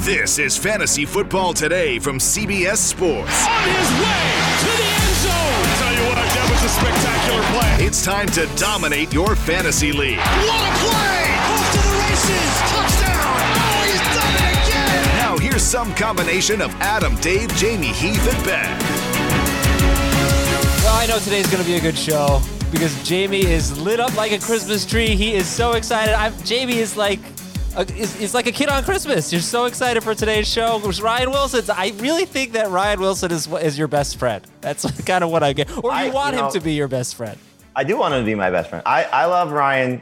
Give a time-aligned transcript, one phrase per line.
[0.00, 3.46] This is Fantasy Football Today from CBS Sports.
[3.48, 4.28] On his way
[4.60, 5.32] to the end zone.
[5.32, 7.86] I tell you what, that was a spectacular play.
[7.86, 10.18] It's time to dominate your fantasy league.
[10.18, 11.24] What a play!
[11.48, 12.52] Off to the races.
[12.70, 13.40] Touchdown.
[13.56, 15.02] Oh, he's done it again.
[15.18, 18.78] Now here's some combination of Adam, Dave, Jamie, Heath, and Ben.
[20.84, 22.40] Well, I know today's going to be a good show
[22.70, 25.16] because Jamie is lit up like a Christmas tree.
[25.16, 26.14] He is so excited.
[26.14, 27.18] I'm, Jamie is like
[27.76, 29.32] a, is, is like a kid on Christmas.
[29.32, 30.76] You're so excited for today's show.
[30.76, 31.70] It was Ryan Wilson's.
[31.70, 34.44] I really think that Ryan Wilson is is your best friend.
[34.60, 35.70] That's kind of what I get.
[35.78, 37.38] Or you I- want you him know- to be your best friend.
[37.74, 38.82] I do want him to be my best friend.
[38.86, 40.00] I, I love Ryan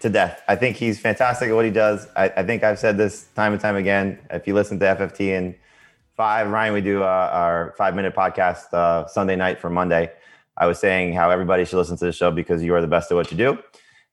[0.00, 0.42] to death.
[0.46, 2.06] I think he's fantastic at what he does.
[2.14, 4.18] I, I think I've said this time and time again.
[4.30, 5.54] If you listen to FFT and
[6.18, 10.12] five, Ryan, we do uh, our five minute podcast uh, Sunday night for Monday.
[10.56, 13.10] I was saying how everybody should listen to the show because you are the best
[13.10, 13.58] at what you do.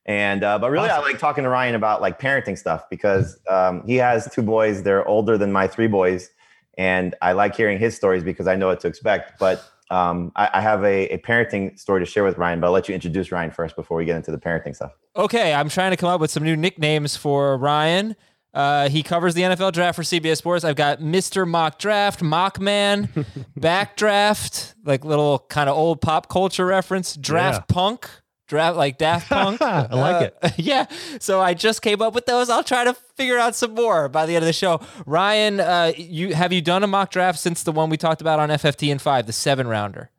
[0.05, 3.83] And uh, but really, I like talking to Ryan about like parenting stuff because um,
[3.87, 4.83] he has two boys.
[4.83, 6.29] They're older than my three boys,
[6.77, 9.39] and I like hearing his stories because I know what to expect.
[9.39, 12.59] But um, I, I have a, a parenting story to share with Ryan.
[12.59, 14.91] But I'll let you introduce Ryan first before we get into the parenting stuff.
[15.15, 18.15] Okay, I'm trying to come up with some new nicknames for Ryan.
[18.53, 20.63] Uh, he covers the NFL draft for CBS Sports.
[20.63, 21.45] I've got Mr.
[21.45, 23.07] Mock Draft, Mock Man,
[23.59, 28.09] Backdraft, like little kind of old pop culture reference, Draft Punk,
[28.47, 29.61] draft like Daft Punk.
[29.61, 30.85] I like Uh, yeah.
[31.19, 32.49] So I just came up with those.
[32.49, 34.81] I'll try to figure out some more by the end of the show.
[35.05, 38.39] Ryan, uh, you have you done a mock draft since the one we talked about
[38.39, 40.09] on FFT and five, the seven rounder?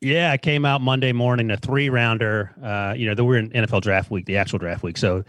[0.00, 2.52] Yeah, I came out Monday morning, a three rounder.
[2.62, 4.98] Uh, you know, that we're in NFL draft week, the actual draft week.
[4.98, 5.24] So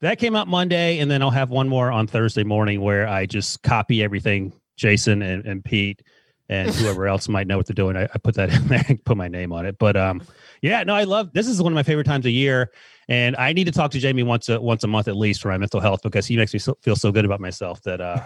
[0.00, 3.26] that came out Monday, and then I'll have one more on Thursday morning where I
[3.26, 6.02] just copy everything Jason and, and Pete
[6.48, 7.96] and whoever else might know what they're doing.
[7.96, 9.78] I, I put that in there and put my name on it.
[9.78, 10.22] But um,
[10.62, 12.70] yeah, no, I love this is one of my favorite times of year.
[13.08, 15.48] And I need to talk to Jamie once a once a month at least for
[15.48, 18.20] my mental health because he makes me so, feel so good about myself that uh,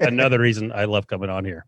[0.06, 1.66] another reason I love coming on here.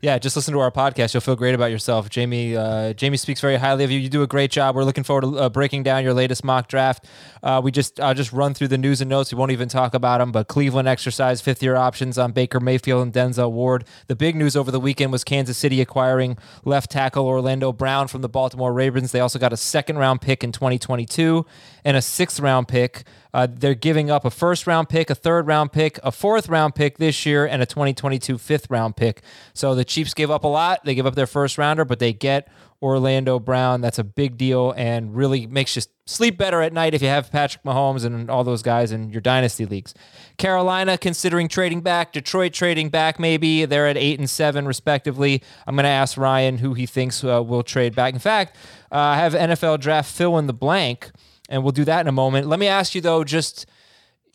[0.00, 1.12] Yeah, just listen to our podcast.
[1.12, 2.08] You'll feel great about yourself.
[2.08, 3.98] Jamie, uh, Jamie speaks very highly of you.
[3.98, 4.74] You do a great job.
[4.74, 7.04] We're looking forward to uh, breaking down your latest mock draft.
[7.42, 9.32] Uh, we just I'll just run through the news and notes.
[9.32, 10.32] We won't even talk about them.
[10.32, 13.84] But Cleveland exercised fifth year options on Baker Mayfield and Denzel Ward.
[14.06, 18.22] The big news over the weekend was Kansas City acquiring left tackle Orlando Brown from
[18.22, 19.12] the Baltimore Ravens.
[19.12, 21.44] They also got a second round pick in 2022
[21.88, 23.04] and a sixth round pick.
[23.32, 26.74] Uh, they're giving up a first round pick, a third round pick, a fourth round
[26.74, 29.22] pick this year, and a 2022 fifth round pick.
[29.54, 30.84] So the Chiefs give up a lot.
[30.84, 32.46] They give up their first rounder, but they get
[32.82, 33.80] Orlando Brown.
[33.80, 37.32] That's a big deal and really makes you sleep better at night if you have
[37.32, 39.94] Patrick Mahomes and all those guys in your dynasty leagues.
[40.36, 43.64] Carolina considering trading back, Detroit trading back maybe.
[43.64, 45.42] They're at 8 and 7 respectively.
[45.66, 48.12] I'm going to ask Ryan who he thinks uh, will trade back.
[48.12, 48.56] In fact,
[48.92, 51.12] uh, I have NFL draft fill in the blank
[51.48, 52.46] and we'll do that in a moment.
[52.46, 53.66] Let me ask you though just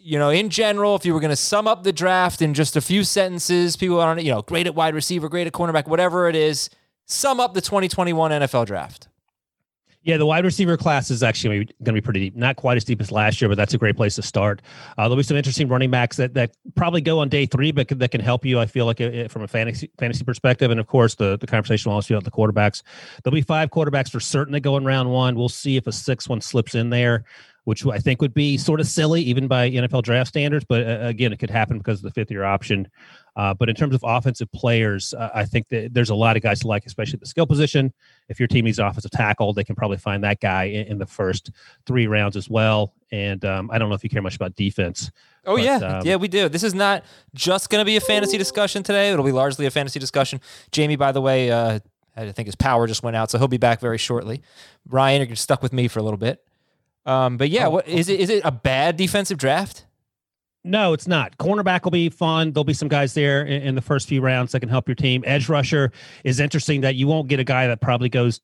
[0.06, 2.76] you know, in general, if you were going to sum up the draft in just
[2.76, 6.28] a few sentences, people on you know, great at wide receiver, great at cornerback, whatever
[6.28, 6.70] it is,
[7.06, 9.08] sum up the 2021 NFL draft.
[10.04, 12.36] Yeah, the wide receiver class is actually going to be pretty deep.
[12.36, 14.62] Not quite as deep as last year, but that's a great place to start.
[14.98, 17.88] Uh, there'll be some interesting running backs that, that probably go on day three, but
[17.88, 18.60] that can help you.
[18.60, 21.90] I feel like uh, from a fantasy fantasy perspective, and of course the the conversation
[21.90, 22.84] will also be about the quarterbacks.
[23.24, 25.36] There'll be five quarterbacks for certain that go in round one.
[25.36, 27.24] We'll see if a sixth one slips in there,
[27.64, 30.66] which I think would be sort of silly even by NFL draft standards.
[30.68, 32.90] But uh, again, it could happen because of the fifth year option.
[33.36, 36.44] Uh, but in terms of offensive players, uh, I think that there's a lot of
[36.44, 37.92] guys to like, especially at the skill position.
[38.30, 40.98] If your team needs an offensive tackle, they can probably find that guy in, in
[41.00, 41.52] the first
[41.86, 42.94] three rounds as well.
[43.12, 45.12] And um, I don't know if you care much about defense.
[45.46, 46.48] Oh But, yeah, um, yeah, we do.
[46.48, 49.12] This is not just going to be a fantasy discussion today.
[49.12, 50.40] It'll be largely a fantasy discussion.
[50.72, 51.80] Jamie, by the way, uh,
[52.16, 54.44] I think his power just went out, so he'll be back very shortly.
[54.88, 56.44] Ryan, you're stuck with me for a little bit.
[57.06, 58.20] Um, but Oh, yeah, what is it?
[58.20, 59.86] Is it a bad defensive draft?
[60.64, 61.38] No, it's not.
[61.38, 62.54] Cornerback will be fun.
[62.54, 64.96] There'll be some guys there in, in the first few rounds that can help your
[64.96, 65.24] team.
[65.26, 65.92] Edge rusher
[66.24, 68.40] is interesting that you won't get a guy that probably goes.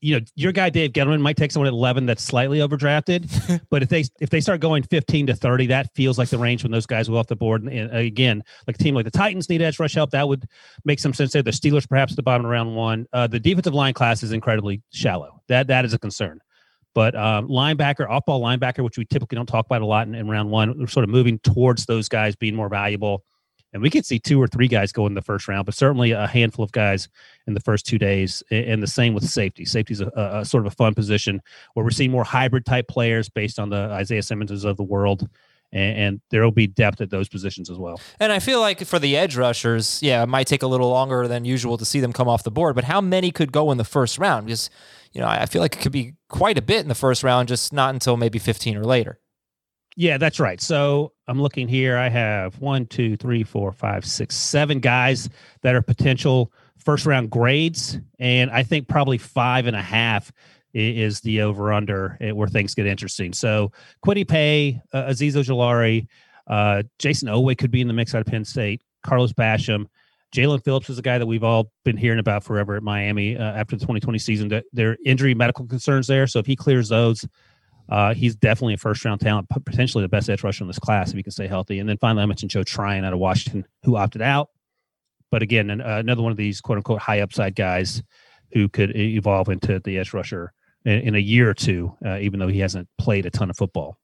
[0.00, 3.82] You know, your guy Dave Gettleman might take someone at eleven that's slightly overdrafted, but
[3.82, 6.72] if they if they start going fifteen to thirty, that feels like the range when
[6.72, 7.62] those guys go off the board.
[7.62, 10.48] And, and again, like a team like the Titans need edge rush help, that would
[10.84, 11.42] make some sense there.
[11.42, 13.06] The Steelers perhaps at the bottom of round one.
[13.12, 15.40] Uh, the defensive line class is incredibly shallow.
[15.46, 16.40] That that is a concern.
[16.94, 20.14] But um, linebacker, off ball linebacker, which we typically don't talk about a lot in,
[20.14, 23.24] in round one, we're sort of moving towards those guys being more valuable.
[23.72, 26.10] And we could see two or three guys go in the first round, but certainly
[26.10, 27.08] a handful of guys
[27.46, 28.42] in the first two days.
[28.50, 29.64] And the same with safety.
[29.64, 31.40] Safety is a, a, sort of a fun position
[31.72, 35.26] where we're seeing more hybrid type players based on the Isaiah Simmonses of the world
[35.72, 38.00] and, and there will be depth at those positions as well.
[38.20, 41.26] And I feel like for the edge rushers, yeah, it might take a little longer
[41.26, 42.74] than usual to see them come off the board.
[42.74, 44.46] But how many could go in the first round?
[44.46, 44.70] Because
[45.12, 47.48] you know, I feel like it could be quite a bit in the first round,
[47.48, 49.18] just not until maybe 15 or later.
[49.94, 50.60] Yeah, that's right.
[50.60, 51.98] So I'm looking here.
[51.98, 55.28] I have one, two, three, four, five, six, seven guys
[55.60, 57.98] that are potential first round grades.
[58.18, 60.32] And I think probably five and a half
[60.74, 63.32] is the over under eh, where things get interesting.
[63.32, 63.72] So
[64.04, 66.06] Kwity Paye, uh, Azeez Ojulari,
[66.46, 69.86] uh, Jayson Oweh could be in the mix out of Penn State, Carlos Basham.
[70.34, 73.42] Jaelan Phillips is a guy that we've all been hearing about forever at Miami uh,
[73.42, 74.48] after the 2020 season.
[74.48, 77.26] That there are injury medical concerns there, so if he clears those,
[77.90, 81.10] uh, he's definitely a first round talent, potentially the best edge rusher in this class
[81.10, 81.78] if he can stay healthy.
[81.78, 84.48] And then finally, I mentioned Joe Tryon out of Washington, who opted out.
[85.30, 88.02] But again, uh, another one of these quote unquote high upside guys
[88.52, 90.52] who could evolve into the edge rusher
[90.84, 93.56] in, in a year or two, uh, even though he hasn't played a ton of
[93.56, 93.98] football.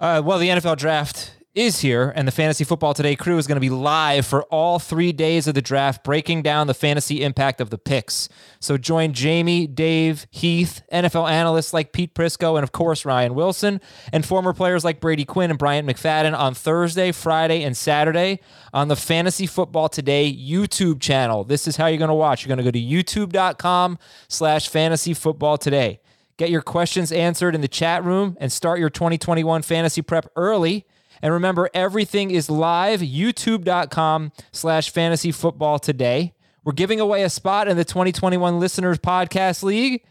[0.00, 1.23] Uh, well, the NFL draft
[1.54, 4.78] is here, and the Fantasy Football Today crew is going to be live for all
[4.78, 8.28] three days of the draft, breaking down the fantasy impact of the picks.
[8.60, 13.80] So join Jamie, Dave, Heath, NFL analysts like Pete Prisco, and of course Ryan Wilson,
[14.12, 18.40] and former players like Brady Quinn and Bryant McFadden on Thursday, Friday, and Saturday
[18.72, 21.44] on the Fantasy Football Today YouTube channel.
[21.44, 22.44] This is how you're going to watch.
[22.44, 23.98] You're going to go to youtube.com
[24.28, 26.00] slash fantasy football today.
[26.36, 30.84] Get your questions answered in the chat room and start your 2021 fantasy prep early
[31.22, 36.34] and remember, everything is live, youtube.com slash fantasy football today.
[36.64, 40.02] We're giving away a spot in the 2021 Listeners Podcast League.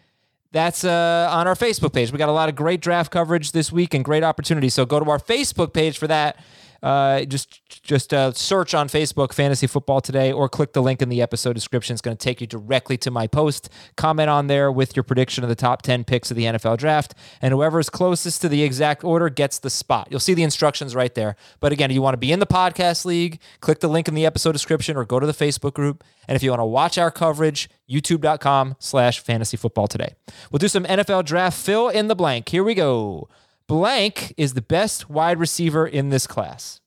[0.51, 2.11] That's uh, on our Facebook page.
[2.11, 4.75] We got a lot of great draft coverage this week and great opportunities.
[4.75, 6.37] So go to our Facebook page for that
[6.83, 11.07] uh, just just uh, search on Facebook Fantasy Football Today or click the link in
[11.07, 11.93] the episode description.
[11.93, 13.69] It's going to take you directly to my post.
[13.95, 17.15] Comment on there with your prediction of the top 10 picks of the NFL draft.
[17.41, 20.09] And whoever is closest to the exact order gets the spot.
[20.11, 21.37] You'll see the instructions right there.
[21.61, 24.13] But again, if you want to be in the podcast league, click the link in
[24.13, 26.03] the episode description or go to the Facebook group.
[26.27, 30.15] And if you want to watch our coverage, youtube.com slash fantasy football today.
[30.51, 32.49] We'll do some NFL draft fill in the blank.
[32.49, 33.29] Here we go
[33.67, 36.81] blank is the best wide receiver in this class?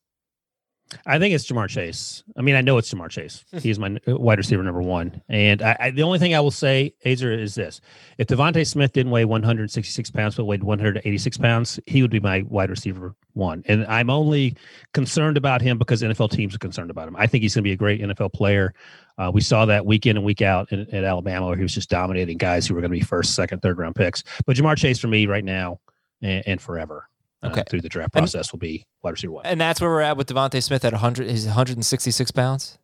[1.05, 2.23] I think it's Ja'Marr Chase.
[2.37, 3.45] I mean, I know it's Ja'Marr Chase.
[3.61, 5.21] He's my wide receiver number one.
[5.29, 7.81] And I, I, the only thing I will say, Azer, is this:
[8.19, 12.43] if DeVonta Smith didn't weigh 166 pounds but weighed 186 pounds, he would be my
[12.49, 13.65] wide receiver one.
[13.67, 14.57] And I'm only
[14.95, 17.17] concerned about him because NFL teams are concerned about him.
[17.17, 18.73] I think he's going to be a great NFL player.
[19.19, 21.75] Uh, we saw that week in and week out in, at Alabama, where he was
[21.75, 24.23] just dominating guys who were going to be first, second, third round picks.
[24.47, 25.81] But Ja'Marr Chase for me right now
[26.23, 27.09] and, and forever.
[27.43, 27.65] Uh, okay.
[27.69, 29.45] through the draft process and, will be wide receiver one.
[29.45, 31.29] And that's where we're at with DeVonta Smith at 100.
[31.29, 32.79] He's 166 pounds.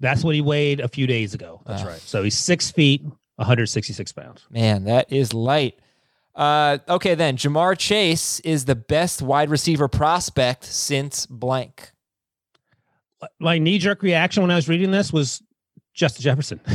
[0.00, 1.60] That's what he weighed a few days ago.
[1.66, 2.00] That's right.
[2.00, 3.02] So he's six feet,
[3.36, 4.46] 166 pounds.
[4.50, 5.78] Man, that is light.
[6.34, 11.90] Uh, okay, then Ja'Marr Chase is the best wide receiver prospect since blank.
[13.40, 15.42] My knee jerk reaction when I was reading this was
[15.98, 16.60] Justin Jefferson,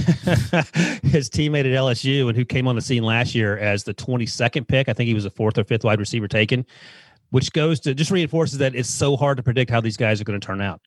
[1.02, 4.68] his teammate at LSU, and who came on the scene last year as the 22nd
[4.68, 4.90] pick.
[4.90, 6.66] I think he was a fourth or fifth wide receiver taken,
[7.30, 10.26] which goes to just reinforces that it's so hard to predict how these guys are
[10.26, 10.82] going to turn out.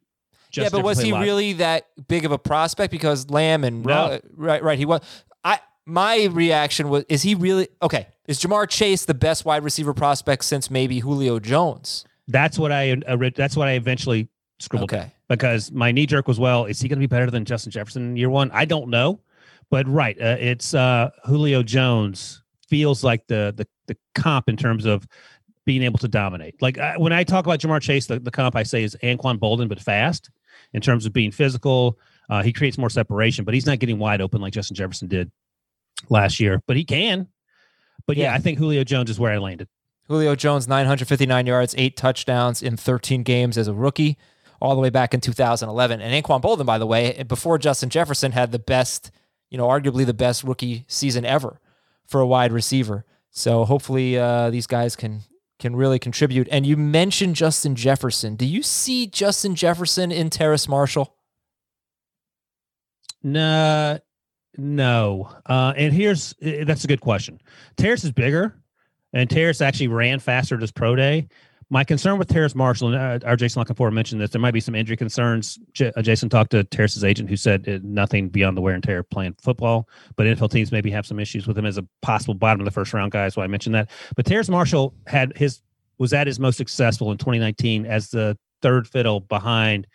[0.50, 2.90] Just yeah, but was he really that big of a prospect?
[2.90, 4.20] Because Lamb and no.
[4.34, 5.00] right, right, he was.
[5.42, 8.08] I my reaction was: Is he really okay?
[8.28, 12.04] Is Ja'Marr Chase the best wide receiver prospect since maybe Julio Jones?
[12.28, 12.92] That's what I.
[12.92, 14.28] Uh, that's what I eventually
[14.58, 14.92] scribbled.
[14.92, 17.72] Okay because my knee jerk was, well, is he going to be better than Justin
[17.72, 18.50] Jefferson in year one?
[18.52, 19.20] I don't know,
[19.70, 24.84] but right, uh, it's uh, Julio Jones feels like the the the comp in terms
[24.84, 25.06] of
[25.64, 26.60] being able to dominate.
[26.62, 29.38] Like uh, when I talk about Ja'Marr Chase, the, the comp I say is Anquan
[29.38, 30.30] Boldin, but fast
[30.72, 31.98] in terms of being physical.
[32.28, 35.30] Uh, he creates more separation, but he's not getting wide open like Justin Jefferson did
[36.08, 36.62] last year.
[36.66, 37.28] But he can.
[38.06, 39.68] But yeah, yeah I think Julio Jones is where I landed.
[40.08, 44.16] Julio Jones, 959 yards, eight touchdowns in 13 games as a rookie
[44.60, 46.00] all the way back in 2011.
[46.00, 49.10] And Anquan Boldin, by the way, before Justin Jefferson had the best,
[49.50, 51.60] you know, arguably the best rookie season ever
[52.06, 53.04] for a wide receiver.
[53.30, 55.22] So hopefully uh, these guys can
[55.58, 56.48] can really contribute.
[56.50, 58.36] And you mentioned Justin Jefferson.
[58.36, 61.14] Do you see Justin Jefferson in Terrace Marshall?
[63.22, 63.98] No,
[64.56, 65.30] no.
[65.46, 67.40] Uh, and here's that's a good question.
[67.76, 68.54] Terrace is bigger,
[69.12, 71.28] and Terrace actually ran faster at his pro day.
[71.68, 74.52] My concern with Terrace Marshall, and uh, our Jason La Canfora mentioned this, there might
[74.52, 75.58] be some injury concerns.
[75.72, 78.84] J- uh, Jason talked to Terrace's agent who said uh, nothing beyond the wear and
[78.84, 82.34] tear playing football, but NFL teams maybe have some issues with him as a possible
[82.34, 83.28] bottom of the first round guy.
[83.30, 83.90] So I mentioned that.
[84.14, 85.60] But Terrace Marshall had his
[85.98, 89.86] was at his most successful in 2019 as the third fiddle behind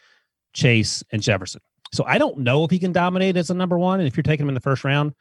[0.53, 1.61] Chase, and Jefferson.
[1.93, 3.99] So I don't know if he can dominate as a number one.
[3.99, 5.13] And if you're taking him in the first round,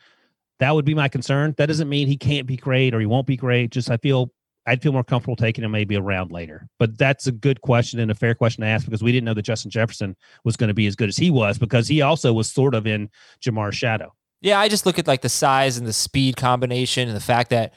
[0.58, 1.54] that would be my concern.
[1.56, 3.70] That doesn't mean he can't be great or he won't be great.
[3.70, 4.30] Just I feel
[4.66, 6.68] I'd feel more comfortable taking him maybe a round later.
[6.78, 9.34] But that's a good question and a fair question to ask because we didn't know
[9.34, 12.32] that Justin Jefferson was going to be as good as he was because he also
[12.32, 13.08] was sort of in
[13.42, 14.14] Ja'Marr's shadow.
[14.42, 17.50] Yeah, I just look at like the size and the speed combination and the fact
[17.50, 17.74] that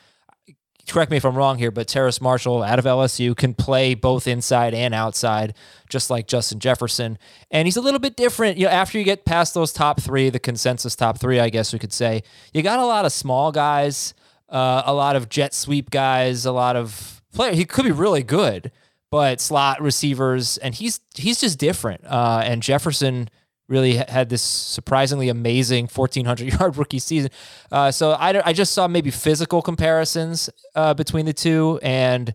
[0.87, 4.27] correct me if I'm wrong here, but Terrace Marshall out of LSU can play both
[4.27, 5.55] inside and outside,
[5.89, 7.17] just like Justin Jefferson.
[7.51, 8.57] And he's a little bit different.
[8.57, 11.71] You know, after you get past those top three, the consensus top three, I guess
[11.71, 12.23] we could say,
[12.53, 14.13] you got a lot of small guys,
[14.53, 17.53] uh, a lot of jet sweep guys, a lot of player.
[17.53, 18.72] He could be really good,
[19.12, 22.05] but slot receivers, and he's he's just different.
[22.05, 23.29] Uh, and Jefferson
[23.67, 27.31] really had this surprisingly amazing 1400 yard rookie season.
[27.72, 32.33] Uh, so I, I just saw maybe physical comparisons uh, between the two and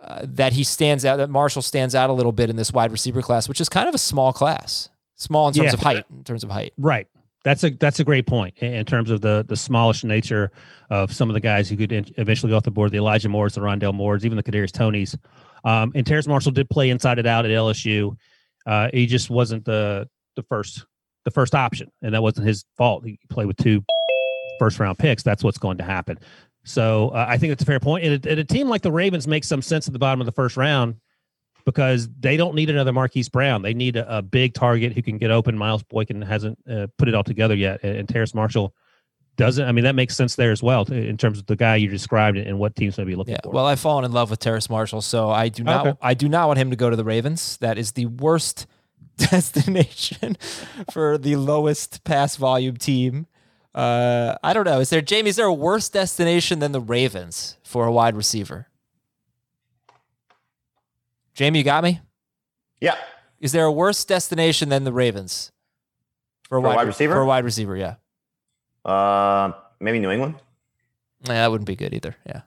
[0.00, 2.92] uh, that he stands out, that Marshall stands out a little bit in this wide
[2.92, 5.72] receiver class, which is kind of a small class, small in terms Yeah.
[5.74, 6.72] of height, in terms of height.
[6.78, 7.08] Right.
[7.44, 10.50] That's a that's a great point in- terms of the the smallish nature
[10.90, 12.90] of some of the guys who could eventually go off the board.
[12.90, 15.16] The Elijah Moores, the Rondell Moores, even the Kadarius Tonys.
[15.64, 18.16] Um, and Terrence Marshall did play inside and out at LSU.
[18.66, 20.86] Uh, he just wasn't the the first
[21.24, 23.04] the first option, and that wasn't his fault.
[23.04, 23.84] He played with two
[24.58, 25.22] first round picks.
[25.22, 26.18] That's what's going to happen.
[26.64, 28.04] So uh, I think that's a fair point.
[28.04, 30.26] And, a- and a team like the Ravens makes some sense at the bottom of
[30.26, 30.96] the first round
[31.64, 33.62] because they don't need another Marquise Brown.
[33.62, 35.56] They need a, a big target who can get open.
[35.56, 38.74] Miles Boykin hasn't uh, put it all together yet, and, and Terrace Marshall
[39.36, 39.66] doesn't.
[39.66, 41.88] I mean, that makes sense there as well t- in terms of the guy you
[41.88, 43.40] described and what teams may be looking Yeah.
[43.42, 43.50] for.
[43.50, 45.86] Well, I've fallen in love with Terrace Marshall, so I do not.
[45.86, 45.98] Okay.
[46.02, 47.56] I do not want him to go to the Ravens.
[47.56, 48.66] That is the worst
[49.16, 50.36] destination
[50.92, 53.26] for the lowest pass volume team.
[53.74, 54.78] Uh, I don't know.
[54.78, 55.30] Is there Jamie?
[55.30, 58.68] Is there a worse destination than the Ravens for a wide receiver?
[61.34, 62.00] Jamie, you got me.
[62.80, 62.96] Yeah.
[63.40, 65.52] Is there a worse destination than the Ravens
[66.48, 67.14] for a For a wide receiver?
[67.14, 67.96] For a wide receiver, yeah.
[68.84, 70.36] Uh, maybe New England.
[71.26, 72.16] Yeah, that wouldn't be good either.
[72.26, 72.42] Yeah.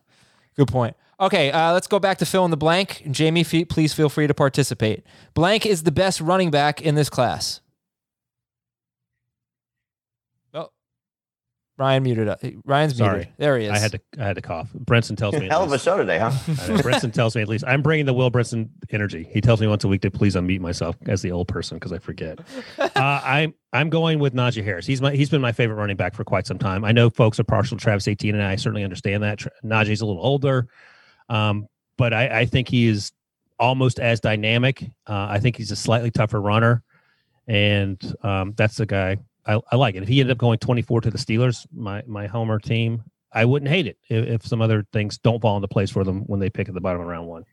[0.55, 0.95] Good point.
[1.19, 3.03] Okay, uh, let's go back to fill in the blank.
[3.09, 5.03] Jamie, fe- please feel free to participate.
[5.33, 7.59] Blank is the best running back in this class.
[10.53, 10.69] Oh,
[11.77, 12.39] Ryan muted up.
[12.65, 13.17] Ryan's Sorry.
[13.17, 13.33] muted.
[13.37, 13.71] There he is.
[13.71, 14.69] I had to I had to cough.
[14.73, 15.47] Brinson tells me.
[15.47, 16.27] Hell of a show today, huh?
[16.47, 16.81] I.
[16.81, 19.27] Brinson tells me at least I'm bringing the Will Brinson energy.
[19.31, 21.91] He tells me once a week to please unmute myself as the old person because
[21.91, 22.39] I forget.
[22.79, 24.85] uh, I'm I'm going with Najee Harris.
[24.85, 26.83] He's my he's been my favorite running back for quite some time.
[26.85, 29.39] I know folks are partial to Travis Etienne, and I certainly understand that.
[29.39, 30.67] Tra- Najee's a little older,
[31.29, 31.67] um,
[31.97, 33.11] but I, I think he is
[33.59, 34.83] almost as dynamic.
[35.07, 36.83] Uh, I think he's a slightly tougher runner,
[37.47, 39.17] and um, that's the guy
[39.47, 40.03] I, I like it.
[40.03, 43.69] If he ended up going 24 to the Steelers, my my Homer team, I wouldn't
[43.69, 46.49] hate it if, if some other things don't fall into place for them when they
[46.49, 47.45] pick at the bottom of round one.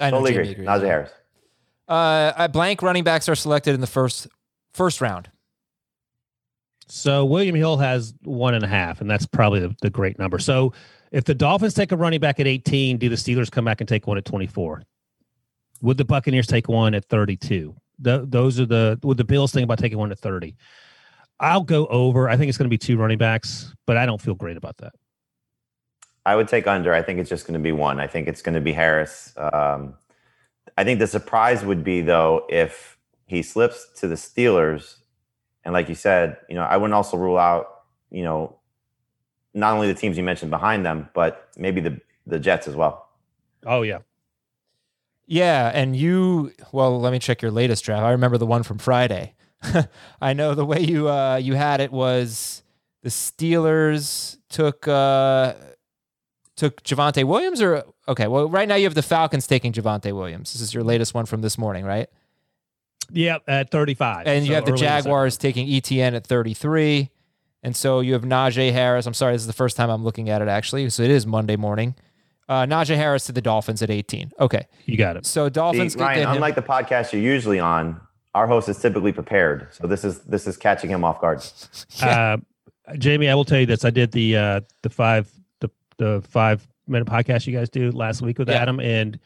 [0.00, 0.64] I know Totally Jamie agree.
[0.64, 0.68] agrees.
[0.68, 1.10] Najee Harris.
[1.88, 4.28] Uh, uh, blank running backs are selected in the first
[4.72, 5.30] first round.
[6.88, 10.38] So William Hill has one and a half, and that's probably the, the great number.
[10.38, 10.72] So
[11.10, 13.88] if the Dolphins take a running back at 18, do the Steelers come back and
[13.88, 14.82] take one at 24?
[15.82, 17.74] Would the Buccaneers take one at 32?
[17.98, 20.56] The, those are the would the Bills think about taking one at 30?
[21.40, 22.28] I'll go over.
[22.28, 24.76] I think it's going to be two running backs, but I don't feel great about
[24.78, 24.92] that.
[26.24, 26.94] I would take under.
[26.94, 28.00] I think it's just going to be one.
[28.00, 29.32] I think it's going to be Harris.
[29.36, 29.94] Um,
[30.76, 34.96] I think the surprise would be though if he slips to the Steelers,
[35.64, 37.66] and like you said, you know, I wouldn't also rule out,
[38.10, 38.58] you know,
[39.54, 43.08] not only the teams you mentioned behind them, but maybe the the Jets as well.
[43.66, 43.98] Oh yeah,
[45.26, 48.02] Yeah, and you well, let me check your latest draft.
[48.02, 49.34] I remember the one from Friday.
[50.20, 52.62] I know the way you uh you had it was
[53.02, 55.54] the Steelers took uh
[56.62, 60.52] took Javonte Williams or okay, well right now you have the Falcons taking Javonte Williams.
[60.52, 62.08] This is your latest one from this morning, right?
[63.10, 64.28] yeah, at 35.
[64.28, 65.02] And you have the early in second.
[65.02, 67.10] Jaguars taking ETN at 33.
[67.64, 69.06] And so you have Najee Harris.
[69.06, 70.88] I'm sorry, this is the first time I'm looking at it actually.
[70.90, 71.96] So it is Monday morning.
[72.48, 74.30] Uh, Najee Harris to the Dolphins at 18.
[74.38, 74.68] Okay.
[74.86, 75.26] You got it.
[75.26, 76.28] So See, Dolphins get Ryan, him.
[76.36, 78.00] unlike the podcast you're usually on,
[78.36, 79.66] our host is typically prepared.
[79.72, 81.42] So this is this is catching him off guard.
[82.00, 82.36] Uh,
[82.98, 83.84] Jamie, I will tell you this.
[83.84, 85.28] I did the uh, the five
[86.04, 88.56] the the five minute podcast you guys do last week with Yeah.
[88.62, 89.18] Adam, and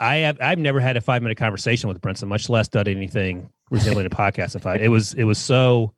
[0.00, 3.48] I have I've never had a five minute conversation with Brinson, much less done anything
[3.70, 4.56] resembling a podcast.
[4.56, 5.92] If I it was it was so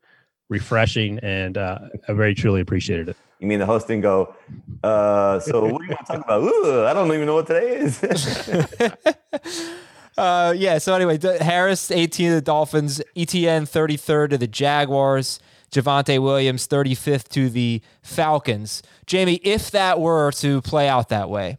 [0.48, 3.16] refreshing, and uh, I very truly appreciated it.
[3.40, 4.34] You mean the host didn't go,
[4.82, 6.42] uh, so what do you want to talk about?
[6.44, 8.00] Ooh, I don't even know what today is.
[10.18, 10.78] Uh, yeah.
[10.78, 15.38] So anyway, Harris 18 to the Dolphins, ETN 33rd to the Jaguars,
[15.70, 18.82] Javonte Williams 35th to the Falcons.
[19.06, 21.58] Jamie, if that were to play out that way,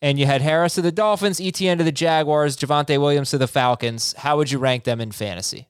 [0.00, 3.48] and you had Harris to the Dolphins, ETN to the Jaguars, Javonte Williams to the
[3.48, 5.68] Falcons, how would you rank them in fantasy?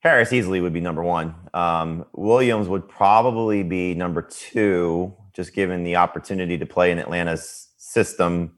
[0.00, 1.34] Harris easily would be number one.
[1.54, 7.68] Um, Williams would probably be number two, just given the opportunity to play in Atlanta's
[7.76, 8.52] system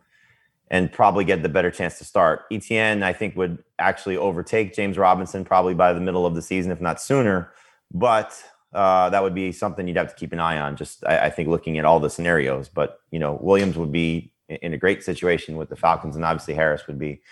[0.70, 2.50] and probably get the better chance to start.
[2.50, 6.70] ETN, I think, would actually overtake James Robinson probably by the middle of the season,
[6.70, 7.52] if not sooner.
[7.92, 10.76] But uh, that would be something you'd have to keep an eye on.
[10.76, 12.68] Just I, I, think looking at all the scenarios.
[12.68, 16.54] But you know, Williams would be in a great situation with the Falcons, and obviously
[16.54, 17.22] Harris would be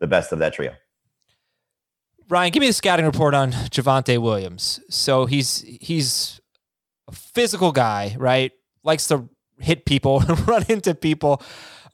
[0.00, 0.74] the best of that trio.
[2.28, 4.80] Ryan, give me the scouting report on Javonte Williams.
[4.88, 6.40] So he's he's
[7.06, 8.52] a physical guy, right?
[8.82, 9.28] Likes to
[9.58, 11.42] hit people, run into people.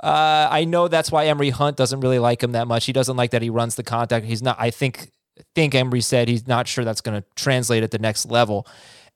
[0.01, 2.85] Uh, I know that's why Emory Hunt doesn't really like him that much.
[2.85, 4.27] He doesn't like that he runs the contact.
[4.27, 4.57] He's not.
[4.59, 5.11] I think
[5.55, 8.67] think Emory said he's not sure that's going to translate at the next level.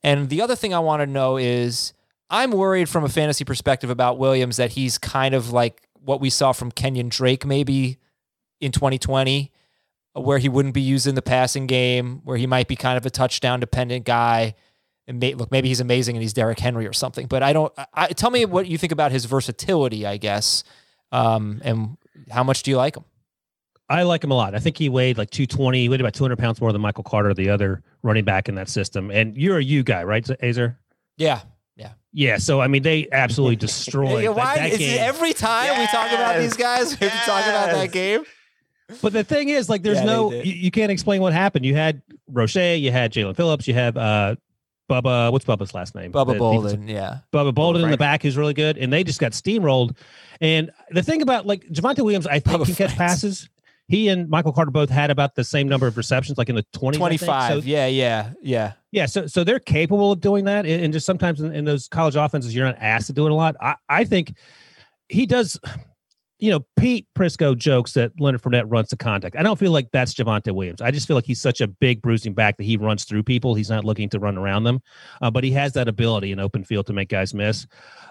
[0.02, 1.92] And the other thing I want to know is
[2.30, 6.30] I'm worried from a fantasy perspective about Williams that he's kind of like what we
[6.30, 7.98] saw from Kenyan Drake maybe
[8.60, 9.52] in 2020,
[10.14, 13.06] where he wouldn't be used in the passing game, where he might be kind of
[13.06, 14.54] a touchdown dependent guy.
[15.06, 17.26] And may, look, maybe he's amazing and he's Derrick Henry or something.
[17.26, 17.72] But I don't.
[17.94, 20.64] I, tell me what you think about his versatility, I guess,
[21.12, 21.96] um, and
[22.30, 23.04] how much do you like him?
[23.88, 24.54] I like him a lot.
[24.54, 25.80] I think he weighed like 220.
[25.80, 28.68] He weighed about 200 pounds more than Michael Carter, the other running back in that
[28.68, 29.10] system.
[29.10, 30.76] And you're a you guy, right, Aizer?
[31.16, 31.40] Yeah.
[31.74, 31.92] Yeah.
[32.12, 32.36] Yeah.
[32.36, 34.98] So, I mean, they absolutely destroyed yeah, why, that, that game.
[35.00, 35.78] every time yes.
[35.78, 37.26] we talk about these guys, we yes.
[37.26, 38.24] talk about that game.
[39.02, 41.66] But the thing is, like, there's yeah, no, you, you, can't explain what happened.
[41.66, 44.36] You had Roche, you had Jaelan Phillips, you have uh,
[44.88, 46.10] Bubba, what's Bubba's last name?
[46.10, 47.18] Bubba the, Bolden, yeah.
[47.30, 48.78] Bubba Bolden in the back who's really good.
[48.78, 49.96] And they just got steamrolled.
[50.40, 53.50] And the thing about like Javonte Williams, I think Bubba can catch passes
[53.88, 56.66] he and Michael Carter both had about the same number of receptions, like in the
[56.74, 56.96] 20s.
[56.96, 57.52] 25.
[57.52, 58.72] So, yeah, yeah, yeah.
[58.92, 59.06] Yeah.
[59.06, 60.66] So so they're capable of doing that.
[60.66, 63.34] And just sometimes in, in those college offenses, you're not asked to do it a
[63.34, 63.56] lot.
[63.60, 64.34] I, I think
[65.08, 65.58] he does
[66.38, 69.34] you know, Pete Prisco jokes that Leonard Fournette runs to contact.
[69.36, 70.80] I don't feel like that's Javonte Williams.
[70.80, 73.54] I just feel like he's such a big bruising back that he runs through people.
[73.54, 74.80] He's not looking to run around them,
[75.20, 77.66] uh, but he has that ability in open field to make guys miss.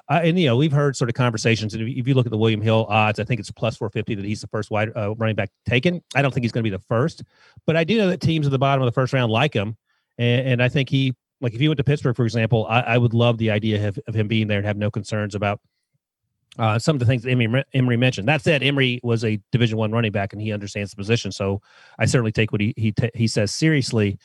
[0.10, 2.38] Uh, and you know, we've heard sort of conversations, and if you look at the
[2.38, 5.16] William Hill odds, I think it's plus four fifty that he's the first wide uh,
[5.16, 6.04] running back taken.
[6.16, 7.24] I don't think he's going to be the first,
[7.66, 9.78] but I do know that teams at the bottom of the first round like him,
[10.18, 12.98] and, and I think he, like, if he went to Pittsburgh, for example, I, I
[12.98, 15.62] would love the idea of, of him being there and have no concerns about
[16.58, 18.28] uh, some of the things that Emory, Emory mentioned.
[18.28, 21.32] That said, Emory was a Division One running back, and he understands the position.
[21.32, 21.62] So
[22.00, 24.18] I certainly take what he he t- he says seriously.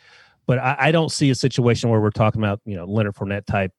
[0.47, 3.47] But I, I, don't see a situation where we're talking about you know Leonard Fournette
[3.47, 3.73] type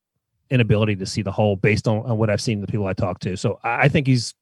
[0.49, 3.19] inability to see the whole based on, on what I've seen the people I talk
[3.19, 3.35] to.
[3.35, 4.33] So I, I think he's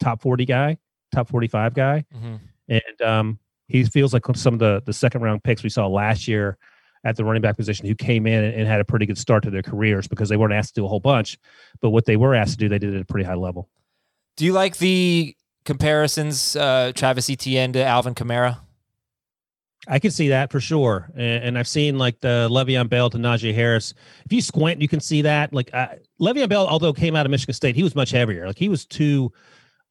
[0.00, 0.76] top forty guy,
[1.12, 2.36] top forty five guy, mm-hmm.
[2.68, 6.26] and um, he feels like some of the the second round picks we saw last
[6.28, 6.58] year
[7.04, 9.50] at the running back position who came in and, had a pretty good start to
[9.50, 11.38] their careers because they weren't asked to do a whole bunch,
[11.80, 13.68] but what they were asked to do, they did at a pretty high level.
[14.36, 15.34] Do you like the
[15.64, 18.58] comparisons, uh, Travis Etienne to Alvin Kamara?
[19.88, 23.16] I can see that for sure, and, and, I've seen like the Le'Veon Bell to
[23.16, 23.94] Najee Harris.
[24.26, 25.54] If you squint, you can see that.
[25.54, 25.88] Like uh,
[26.20, 28.46] Le'Veon Bell, although came out of Michigan State, he was much heavier.
[28.46, 29.32] Like he was two.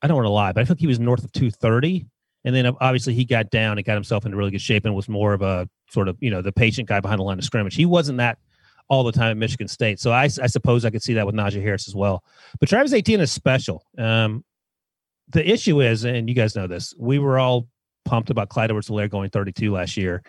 [0.04, 2.06] I don't want to lie, but I think he was north of two thirty.
[2.46, 5.10] And then obviously he got down and got himself into really good shape and was
[5.10, 7.76] more of a sort of, you know, the patient guy behind the line of scrimmage.
[7.76, 8.38] He wasn't that
[8.88, 10.00] all the time at Michigan State.
[10.00, 12.24] So I, I suppose I could see that with Najee Harris as well.
[12.60, 13.86] But Travis Etienne is special.
[13.98, 14.44] Um,
[15.30, 17.68] the issue is, and you guys know this, we were all
[18.06, 20.24] pumped about Clyde Edwards-Helaire going 32 last year.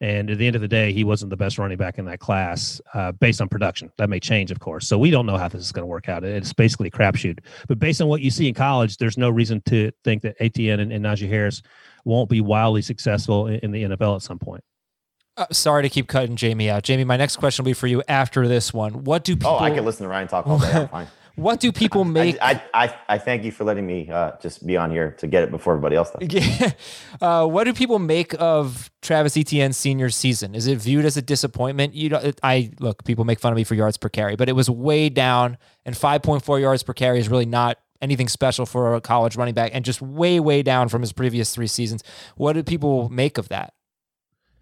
[0.00, 2.20] And at the end of the day, he wasn't the best running back in that
[2.20, 3.90] class uh, based on production.
[3.98, 4.86] That may change, of course.
[4.86, 6.22] So we don't know how this is going to work out.
[6.22, 7.40] It's basically a crapshoot.
[7.66, 10.78] But based on what you see in college, there's no reason to think that Etienne
[10.78, 11.62] and, and Najee Harris
[12.04, 14.62] won't be wildly successful in, in the NFL at some point.
[15.36, 16.82] Uh, sorry to keep cutting Jamie out.
[16.82, 19.04] Jamie, my next question will be for you after this one.
[19.04, 19.50] What do people?
[19.52, 20.72] Oh, I can listen to Ryan talk all day.
[20.72, 21.06] I'm fine.
[21.38, 22.36] What do people make?
[22.42, 25.44] I, I, I, thank you for letting me uh, just be on here to get
[25.44, 26.10] it before everybody else.
[26.20, 26.72] Yeah.
[27.20, 30.54] Uh, what do people make of Travis Etienne's senior season?
[30.54, 31.94] Is it viewed as a disappointment?
[31.94, 34.52] You know, I look, people make fun of me for yards per carry, but it
[34.52, 39.00] was way down, and 5.4 yards per carry is really not anything special for a
[39.00, 42.02] college running back, and just way, way down from his previous three seasons.
[42.36, 43.74] What do people make of that?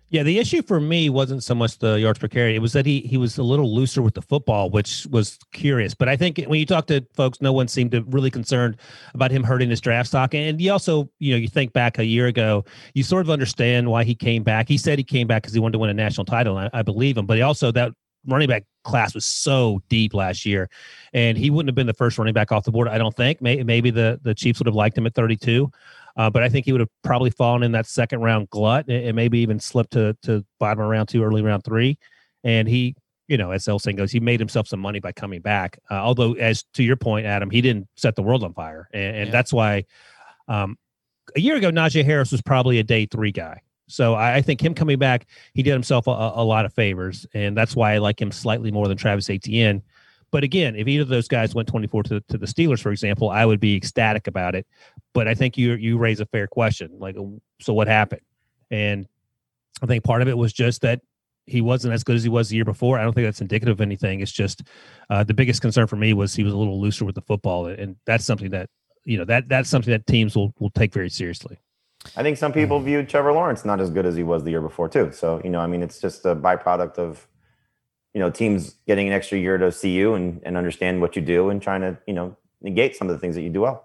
[0.09, 2.55] Yeah, the issue for me wasn't so much the yards per carry.
[2.55, 5.95] It was that he he was a little looser with the football, which was curious.
[5.95, 8.77] But I think when you talk to folks, no one seemed to really concerned
[9.15, 10.33] about him hurting his draft stock.
[10.33, 12.65] And you also, you know, you think back a year ago,
[12.95, 14.69] you sort of understand why he came back.
[14.69, 16.79] He said he came back because he wanted to win a national title, and I,
[16.79, 17.27] I believe him.
[17.27, 17.93] But he also that
[18.27, 20.69] running back class was so deep last year,
[21.13, 22.89] and he wouldn't have been the first running back off the board.
[22.89, 23.43] I don't think.
[23.43, 25.71] Maybe, the the Chiefs would have liked him at 32.
[26.17, 29.15] Uh, but I think he would have probably fallen in that second round glut and,
[29.15, 31.99] maybe even slipped to to bottom of round two, early round three.
[32.45, 32.97] And he
[33.29, 35.79] you know, as El saying goes, he made himself some money by coming back.
[35.91, 39.17] Uh, although, as to your point, Adam, he didn't set the world on fire, and,
[39.17, 39.33] and yeah.
[39.33, 39.85] that's why.
[40.49, 40.79] Um,
[41.35, 43.61] a year ago, Najee Harris was probably a day three guy.
[43.89, 47.27] So I, I think him coming back, he did himself a, a, lot of favors,
[47.35, 49.83] and that's why I like him slightly more than Travis Etienne.
[50.33, 53.31] But again, if either of those guys went 24 to, to the Steelers, for example,
[53.31, 54.67] I would be ecstatic about it.
[55.15, 57.17] But I think you you raise a fair question, like,
[57.61, 58.23] so what happened?
[58.71, 59.07] And
[59.83, 61.01] I think part of it was just that
[61.47, 62.99] he wasn't as good as he was the year before.
[62.99, 64.21] I don't think that's indicative of anything.
[64.21, 64.63] It's just
[65.11, 67.67] uh, the biggest concern for me was he was a little looser with the football,
[67.67, 68.69] and that's something that
[69.05, 71.59] you know that that's something that teams will will take very seriously.
[72.17, 74.61] I think some people viewed Trevor Lawrence not as good as he was the year
[74.61, 75.13] before too.
[75.13, 77.27] So you know, I mean, it's just a byproduct of
[78.17, 81.21] you know teams getting an extra year to see you and, and understand what you
[81.21, 83.85] do and trying to you know negate some of the things that you do well.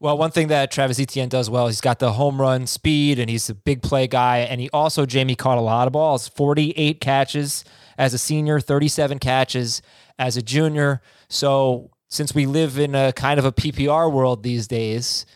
[0.00, 3.28] Well, one thing that Travis Etienne does well, he's got the home run speed and
[3.28, 4.38] he's a big play guy.
[4.38, 7.62] And he also, Jamie, caught a lot of balls 48 catches
[7.98, 9.82] as a senior, 37 catches
[10.18, 11.02] as a junior.
[11.28, 15.26] So, since we live in a kind of a PPR world these days,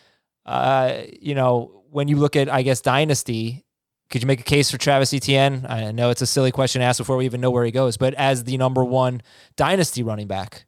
[0.47, 3.63] uh, you know, when you look at, I guess, Dynasty,
[4.09, 5.65] could you make a case for Travis Etienne?
[5.67, 7.97] I know it's a silly question to ask before we even know where he goes,
[7.97, 9.21] but as the number one
[9.55, 10.65] Dynasty running back.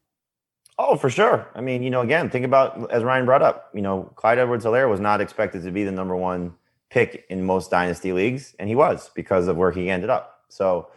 [0.78, 1.48] Oh, for sure.
[1.56, 4.64] I mean, you know, again, think about as Ryan brought up, you know, Clyde Edwards
[4.64, 6.54] Helaire was not expected to be the number one
[6.90, 10.42] pick in most dynasty leagues, and he was because of where he ended up.
[10.48, 10.88] So,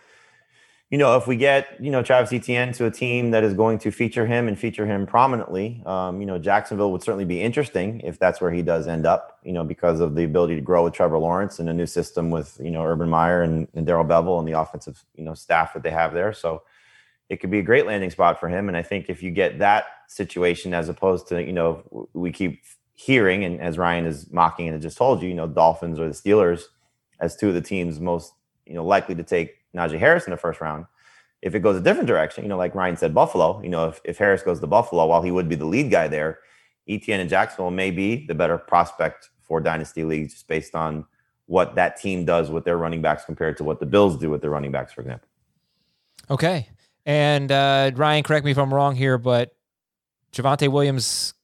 [0.93, 3.79] you know, if we get, you know, Travis Etienne to a team that is going
[3.79, 8.01] to feature him and feature him prominently, um, you know, Jacksonville would certainly be interesting
[8.01, 10.85] if that's where he does end up, you know, because of the ability to grow
[10.85, 14.05] with Trevor Lawrence and a new system with, you know, Urban Meyer and, and Darrell
[14.05, 16.33] Bevell and the offensive, you know, staff that they have there.
[16.33, 16.63] So,
[17.33, 18.69] it could be a great landing spot for him.
[18.69, 22.63] And I think if you get that situation, as opposed to, you know, we keep
[22.93, 26.15] hearing, and as Ryan is mocking and just told you, you know, Dolphins or the
[26.15, 26.65] Steelers
[27.21, 28.35] as two of the teams most,
[28.67, 30.87] you know, likely to take Najee Harris in the first round.
[31.41, 34.01] If it goes a different direction, you know, like Ryan said, Buffalo, you know, if,
[34.05, 36.39] if Harris goes to Buffalo, while he would be the lead guy there,
[36.89, 41.05] ETN and Jacksonville may be the better prospect for dynasty leagues just based on
[41.47, 44.41] what that team does with their running backs compared to what the Bills do with
[44.41, 45.29] their running backs, for example.
[46.31, 46.69] Okay.
[47.05, 49.55] And uh, Ryan, correct me if I'm wrong here, but
[50.33, 51.35] Javonte Williams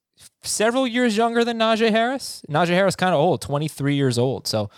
[0.42, 2.42] several years younger than Najee Harris.
[2.48, 4.46] Najee Harris kind of old, 23 years old.
[4.46, 4.70] So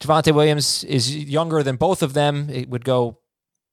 [0.00, 2.48] Javonte Williams is younger than both of them.
[2.50, 3.18] It would go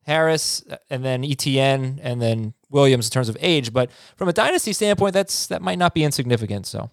[0.04, 3.74] Harris and then ETN and then Williams in terms of age.
[3.74, 6.68] But from a dynasty standpoint, that's that might not be insignificant.
[6.68, 6.90] So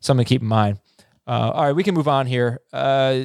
[0.00, 0.80] something to keep in mind.
[1.26, 2.60] Uh, all right, we can move on here.
[2.72, 3.22] Uh,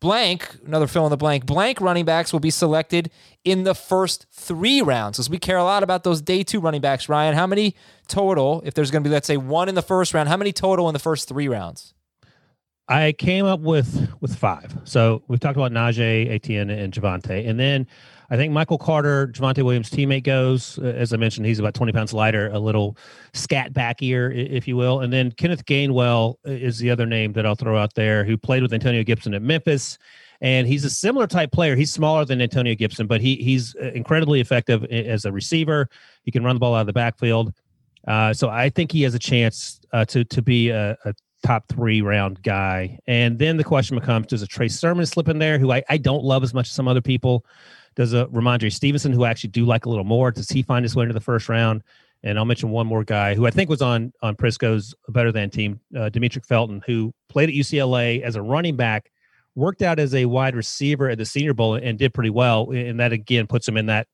[0.00, 3.10] blank, another fill in the blank, blank running backs will be selected
[3.44, 5.16] in the first three rounds.
[5.16, 7.34] Because we care a lot about those day two running backs, Ryan.
[7.34, 7.74] How many
[8.06, 10.52] total, if there's going to be, let's say, one in the first round, how many
[10.52, 11.94] total in the first three rounds?
[12.88, 14.76] I came up with with five.
[14.84, 17.46] So we've talked about Najee, Etienne, and Javonte.
[17.46, 17.86] And then
[18.30, 20.78] I think Michael Carter, Javonte Williams' teammate, goes.
[20.78, 22.96] Uh, as I mentioned, he's about 20 pounds lighter, a little
[23.34, 25.00] scat backier, if you will.
[25.00, 28.36] And then Kenneth Gainwell uh, is the other name that I'll throw out there, who
[28.36, 29.98] played with Antonio Gibson at Memphis.
[30.40, 31.74] And he's a similar type player.
[31.74, 35.88] He's smaller than Antonio Gibson, but he he's uh, incredibly effective as a receiver.
[36.22, 37.52] He can run the ball out of the backfield.
[38.06, 41.12] Uh, so I think he has a chance uh, to to be a, a
[41.44, 42.98] top three round guy.
[43.06, 45.96] And then the question becomes: Does a Trey Sermon slip in there, who I, I
[45.98, 47.44] don't love as much as some other people?
[47.96, 50.84] Does a Rhamondre Stevenson, who I actually do like a little more, does he find
[50.84, 51.82] his way into the first round?
[52.22, 55.50] And I'll mention one more guy who I think was on on Prisco's better than
[55.50, 59.10] team, uh, Demetric Felton, who played at UCLA as a running back,
[59.54, 62.70] worked out as a wide receiver at the Senior Bowl and did pretty well.
[62.70, 64.08] And that again puts him in that,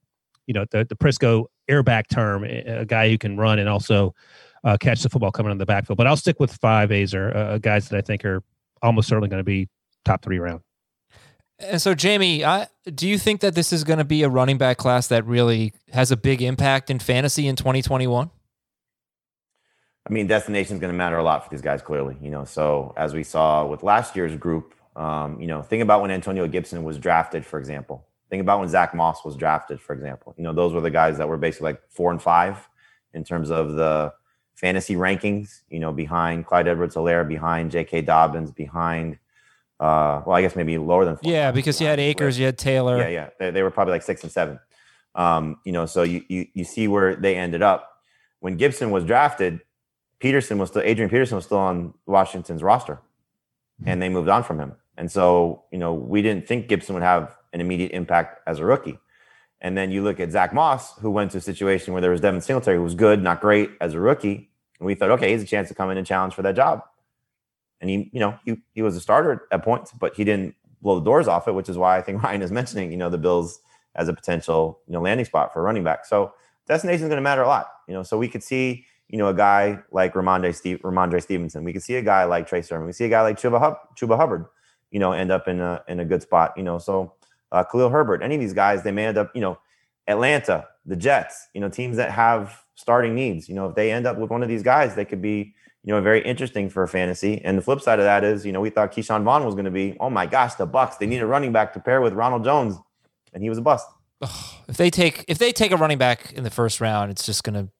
[0.47, 4.15] you know, the the Prisco airback term, a guy who can run and also
[4.65, 5.97] uh, catch the football coming on the backfield.
[5.97, 8.43] But I'll stick with five Azer, uh, guys that I think are
[8.83, 9.69] almost certainly going to be
[10.05, 10.61] top three round.
[11.59, 14.59] And so, Jamie, I, do you think that this is going to be a running
[14.59, 18.31] back class that really has a big impact in fantasy in 2021?
[20.07, 22.17] I mean, destination is going to matter a lot for these guys, clearly.
[22.21, 26.03] You know, so as we saw with last year's group, um, you know, think about
[26.03, 28.05] when Antonio Gibson was drafted, for example.
[28.31, 30.35] Think about when Zach Moss was drafted, for example.
[30.37, 32.69] You know, those were the guys that were basically like four and five
[33.13, 34.13] in terms of the
[34.55, 35.63] fantasy rankings.
[35.69, 38.03] You know, behind Clyde Edwards-Helaire, behind J.K.
[38.03, 39.19] Dobbins, behind
[39.81, 41.17] uh, well, I guess maybe lower than.
[41.17, 42.97] Four yeah, because you had Akers, you had Taylor.
[42.99, 44.59] Yeah, yeah, they, they were probably like six and seven.
[45.15, 47.99] Um, you know, so you, you you see where they ended up
[48.41, 49.61] when Gibson was drafted.
[50.21, 53.01] Peterson was still Adrian Peterson was still on Washington's roster,
[53.85, 54.75] and they moved on from him.
[54.97, 58.65] And so you know we didn't think Gibson would have an immediate impact as a
[58.65, 58.99] rookie.
[59.65, 62.21] And then you look at Zach Moss, who went to a situation where there was
[62.21, 64.51] Devin Singletary, who was good, not great as a rookie.
[64.79, 66.83] And we thought, okay, he's a chance to come in and challenge for that job
[67.85, 70.99] and he, you know, he he was a starter at points, but he didn't blow
[70.99, 73.19] the doors off it, which is why I think Ryan is mentioning, you know, the
[73.19, 73.61] Bills
[73.95, 76.07] as a potential you know landing spot for a running back.
[76.07, 76.33] So
[76.67, 77.69] destination is going to matter a lot.
[77.87, 81.63] You know, so we could see you know a guy like Ramondre, Steve, Rhamondre Stevenson.
[81.63, 82.87] We could see a guy like Trey Sermon.
[82.87, 84.47] We see a guy like Chuba, Hub, Chuba Hubbard.
[84.91, 86.55] You know, end up in a in a good spot.
[86.57, 87.13] You know, so
[87.55, 88.23] uh, Khalil Herbert.
[88.23, 89.31] Any of these guys, they may end up.
[89.35, 89.59] You know,
[90.07, 91.49] Atlanta, the Jets.
[91.55, 93.49] You know, teams that have starting needs.
[93.49, 95.93] You know, if they end up with one of these guys, they could be you
[95.93, 97.43] know, very interesting for a fantasy.
[97.45, 99.67] And the flip side of that is, you know, we thought Ke'Shawn Vaughn was going
[99.67, 102.15] to be, oh my gosh, the Bucs, they need a running back to pair with
[102.15, 102.77] Ronald Jones,
[103.35, 103.87] and he was a bust.
[104.67, 107.45] If they take if they take a running back in the first round, it's just
[107.45, 107.71] going to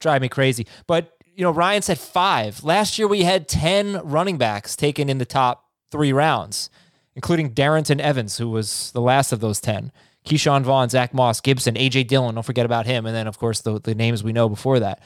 [0.00, 0.66] drive me crazy.
[0.86, 2.64] But you know, Ryan said five.
[2.64, 6.70] Last year we had ten running backs taken in the top three rounds,
[7.16, 9.92] including Darrynton Evans, who was the last of those ten.
[10.24, 12.34] Ke'Shawn Vaughn, Zach Moss, Gibson, AJ Dillon.
[12.34, 15.00] Don't forget about him, and then of course the the names we know before that.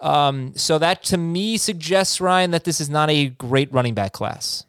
[0.00, 4.12] Um, so that to me suggests Ryan that this is not a great running back
[4.12, 4.64] class.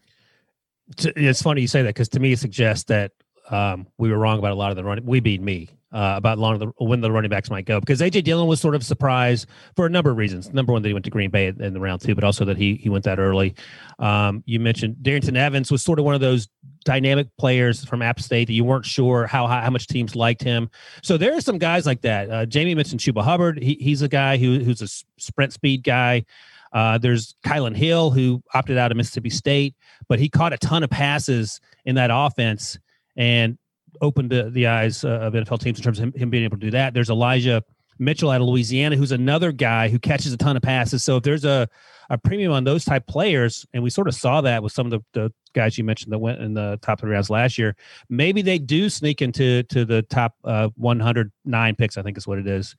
[0.99, 3.11] It's funny you say that because to me it suggests that
[3.49, 5.05] um, we were wrong about a lot of the running.
[5.05, 8.25] We beat me uh, about of the when the running backs might go because AJ
[8.25, 10.51] Dillon was sort of surprised for a number of reasons.
[10.51, 12.57] Number one, that he went to Green Bay in, the round two, but also that
[12.57, 13.55] he he went that early.
[13.97, 16.49] Um, you mentioned Darrynton Evans was sort of one of those
[16.83, 20.43] dynamic players from App State that you weren't sure how how, how much teams liked
[20.43, 20.69] him.
[21.01, 22.29] So there are some guys like that.
[22.29, 23.63] Uh, Jamie mentioned Chuba Hubbard.
[23.63, 26.25] He, he's a guy who who's a sprint speed guy.
[26.73, 29.75] Uh, there's Kylin Hill who opted out of Mississippi State,
[30.09, 32.77] but he caught a ton of passes in that offense
[33.15, 33.57] and
[34.01, 36.57] opened the, the eyes uh, of NFL teams in terms of him, him being able
[36.57, 36.93] to do that.
[36.93, 37.63] There's Elijah
[37.99, 41.03] Mitchell out of Louisiana, who's another guy who catches a ton of passes.
[41.03, 41.69] So if there's a,
[42.09, 44.91] a premium on those type players, and we sort of saw that with some of
[44.91, 47.75] the, the guys you mentioned that went in the top three rounds last year,
[48.09, 51.97] maybe they do sneak into to the top uh, 109 picks.
[51.97, 52.75] I think is what it is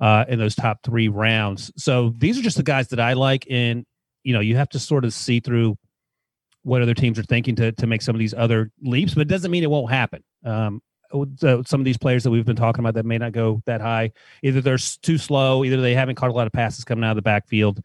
[0.00, 1.72] uh, in those top three rounds.
[1.76, 3.86] So these are just the guys that I like, and
[4.22, 5.78] you know you have to sort of see through
[6.68, 9.28] what other teams are thinking to to make some of these other leaps, but it
[9.28, 10.22] doesn't mean it won't happen.
[10.44, 10.82] Um,
[11.36, 13.80] so some of these players that we've been talking about that may not go that
[13.80, 17.12] high, either they're too slow, either they haven't caught a lot of passes coming out
[17.12, 17.80] of the backfield,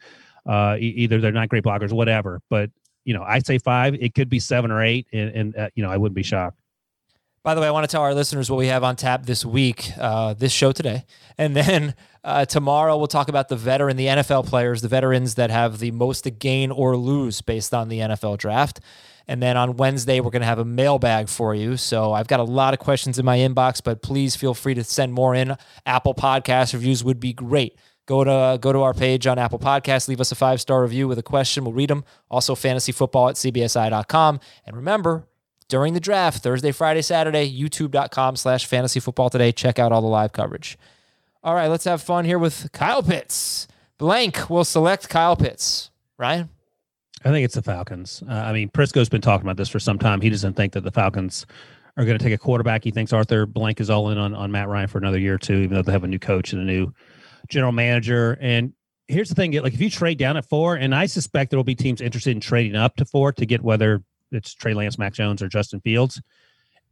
[0.46, 2.42] uh, either they're not great blockers, whatever.
[2.50, 2.70] But
[3.06, 3.96] you know, I say five.
[3.96, 6.60] It could be seven or eight, and, and uh, you know, I wouldn't be shocked.
[7.44, 9.44] By the way, I want to tell our listeners what we have on tap this
[9.44, 11.04] week, uh, this show today,
[11.38, 15.50] and then uh, tomorrow we'll talk about the veteran, the NFL players, the veterans that
[15.50, 18.80] have the most to gain or lose based on the NFL draft.
[19.28, 21.76] And then on Wednesday, we're going to have a mailbag for you.
[21.76, 24.84] So I've got a lot of questions in my inbox, but please feel free to
[24.86, 25.58] send more in.
[25.86, 27.78] Apple Podcast reviews would be great.
[28.06, 31.10] Go to go to our page on Apple Podcasts, leave us a five star review
[31.10, 31.66] with a question.
[31.66, 32.06] We'll read them.
[32.32, 34.40] Also, fantasyfootball at cbsi.com.
[34.66, 35.26] And remember,
[35.64, 39.52] during the draft, Thursday, Friday, Saturday, youtube.com slash fantasyfootball today.
[39.52, 40.78] Check out all the live coverage.
[41.44, 43.68] All right, let's have fun here with Kyle Pitts.
[43.98, 45.92] Blank will select Kyle Pitts.
[46.18, 46.50] Ryan?
[47.26, 48.24] I think it's the Falcons.
[48.28, 50.22] Uh, I mean, Prisco's been talking about this for some time.
[50.22, 51.46] He doesn't think that the Falcons
[51.98, 52.84] are going to take a quarterback.
[52.84, 55.38] He thinks Arthur Blank is all in on, on Matt Ryan for another year or
[55.38, 56.92] two, even though they have a new coach and a new
[57.50, 58.38] general manager.
[58.42, 58.74] And
[59.08, 61.64] here's the thing: like if you trade down at four, and I suspect there will
[61.64, 65.14] be teams interested in trading up to four to get whether it's Trey Lance, Mac
[65.14, 66.22] Jones, or Justin Fields.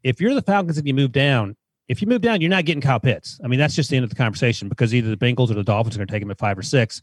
[0.03, 1.55] If you're the Falcons and you move down,
[1.87, 3.39] if you move down, you're not getting Kyle Pitts.
[3.43, 5.63] I mean, that's just the end of the conversation because either the Bengals or the
[5.63, 7.01] Dolphins are going to take him at five or six,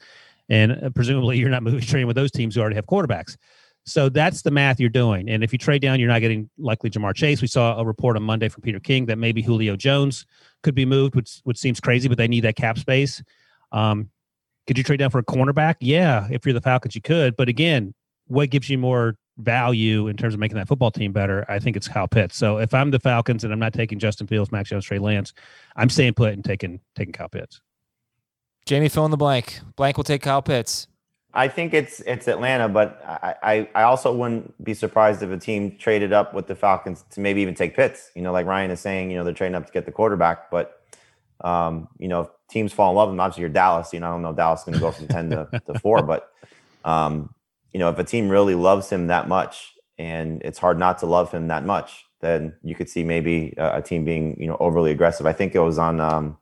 [0.48, 3.36] and uh, presumably you're not moving trading with those teams who already have quarterbacks.
[3.84, 5.30] So that's the math you're doing.
[5.30, 7.40] And if you trade down, you're not getting likely Ja'Marr Chase.
[7.40, 10.26] We saw a report on Monday from Peter King that maybe Julio Jones
[10.62, 13.22] could be moved, which which seems crazy, but they need that cap space.
[13.72, 14.10] Um,
[14.66, 15.76] could you trade down for a cornerback?
[15.80, 17.34] Yeah, if you're the Falcons, you could.
[17.36, 17.94] But again,
[18.26, 21.44] what gives you more value in terms of making that football team better?
[21.48, 22.36] I think it's Kyle Pitts.
[22.36, 25.32] So if I'm the Falcons and I'm not taking Justin Fields, Max Jones, Trey Lance,
[25.76, 27.60] I'm staying put and taking taking Kyle Pitts.
[28.66, 29.60] Jamie, fill in the blank.
[29.76, 30.88] Blank will take Kyle Pitts.
[31.34, 35.36] I think it's it's Atlanta, but I, I, I also wouldn't be surprised if a
[35.36, 38.10] team traded up with the Falcons to maybe even take Pitts.
[38.14, 40.50] You know, like Ryan is saying, you know, they're trading up to get the quarterback,
[40.50, 40.82] but
[41.42, 43.20] um, you know, teams fall in love with him.
[43.20, 43.92] Obviously, you're Dallas.
[43.92, 46.02] You know, I don't know Dallas is going to go from ten to, to four,
[46.02, 46.32] but
[46.84, 47.32] um,
[47.72, 51.06] you know, if a team really loves him that much, and it's hard not to
[51.06, 54.90] love him that much, then you could see maybe a, team being you know overly
[54.90, 55.26] aggressive.
[55.26, 56.38] I think it was on um,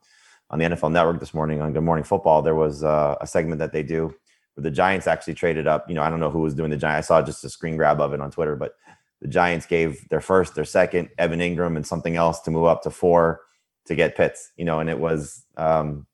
[0.50, 2.42] on the NFL Network this morning on Good Morning Football.
[2.42, 4.14] There was uh, a segment that they do
[4.54, 5.88] where the Giants actually traded up.
[5.88, 7.06] You know, I don't know who was doing the Giants.
[7.06, 8.74] I saw just a screen grab of it on Twitter, but
[9.20, 12.82] the Giants gave their first, their second, Evan Engram, and something else to move up
[12.82, 13.40] to four
[13.86, 14.52] to get Pitts.
[14.56, 16.06] You know, and it was, um,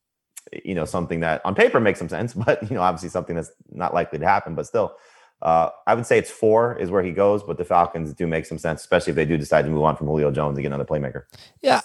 [0.65, 3.51] you know, something that on paper makes some sense, but you know, obviously something that's
[3.71, 4.55] not likely to happen.
[4.55, 4.97] But still,
[5.43, 8.47] uh, I would say it's four is where he goes, but the Falcons do make
[8.47, 10.69] some sense, especially if they do decide to move on from Julio Jones and get
[10.69, 11.25] another playmaker.
[11.61, 11.81] Yeah.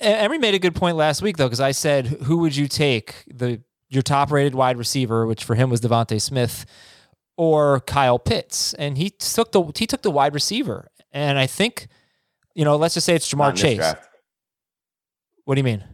[0.00, 3.24] Emory made a good point last week though, because I said, who would you take
[3.26, 6.64] the your top rated wide receiver, which for him was DeVonta Smith,
[7.36, 11.88] or Kyle Pitts, and he took the he took the wide receiver, and I think,
[12.54, 13.94] you know, let's just say it's Ja'Marr Chase.
[15.44, 15.84] What do you mean?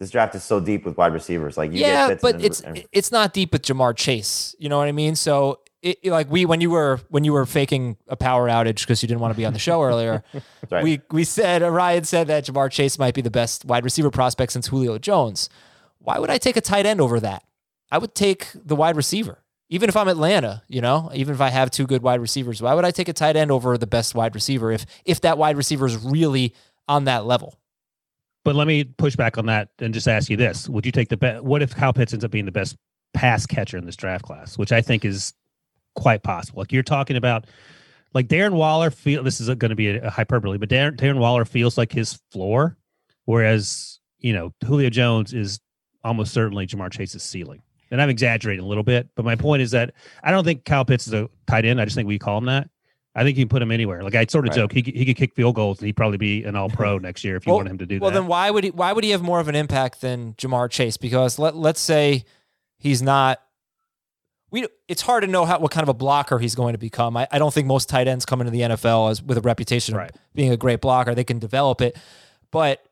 [0.00, 1.58] This draft is so deep with wide receivers.
[1.58, 4.56] Like you yeah, get but and- it's and- it's not deep with Ja'Marr Chase.
[4.58, 5.14] You know what I mean?
[5.14, 8.80] So it, it- like we when you were when you were faking a power outage
[8.80, 10.24] because you didn't want to be on the show earlier,
[10.70, 10.82] right.
[10.82, 14.52] we we said Ryan said that Ja'Marr Chase might be the best wide receiver prospect
[14.52, 15.50] since Julio Jones.
[15.98, 17.44] Why would I take a tight end over that?
[17.92, 19.44] I would take the wide receiver.
[19.68, 22.72] Even if I'm Atlanta, you know, even if I have two good wide receivers, why
[22.74, 25.58] would I take a tight end over the best wide receiver if if that wide
[25.58, 26.54] receiver is really
[26.88, 27.59] on that level?
[28.44, 31.08] But let me push back on that and just ask you this: Would you take
[31.08, 31.44] the bet?
[31.44, 32.76] What if Kyle Pitts ends up being the best
[33.12, 35.34] pass catcher in this draft class, which I think is
[35.94, 36.60] quite possible?
[36.60, 37.46] Like you're talking about,
[38.14, 38.90] like Darren Waller.
[38.90, 42.18] Feel this is going to be a, hyperbole, but Darren, Darren Waller feels like his
[42.32, 42.76] floor,
[43.24, 45.60] whereas you know Julio Jones is
[46.02, 47.62] almost certainly Ja'Marr Chase's ceiling.
[47.90, 50.84] And I'm exaggerating a little bit, but my point is that I don't think Kyle
[50.84, 51.80] Pitts is a tight end.
[51.80, 52.70] I just think we call him that.
[53.14, 54.02] I think you can put him anywhere.
[54.04, 54.56] Like I sort of Right.
[54.56, 56.98] joke, he could, he could kick field goals and he'd probably be an All Pro
[57.08, 58.14] next year if you Well- wanted him to do Well, that.
[58.14, 58.70] Well, then why would he?
[58.70, 60.96] Why would he have more of an impact than Ja'Marr Chase?
[60.96, 62.24] Because let let's say
[62.78, 63.40] he's not.
[64.52, 67.16] We it's hard to know how what kind of a blocker he's going to become.
[67.16, 69.94] I, I don't think most tight ends come into the NFL as with a reputation
[69.96, 70.10] Right.
[70.10, 71.14] of being a great blocker.
[71.14, 71.96] They can develop it,
[72.50, 72.82] but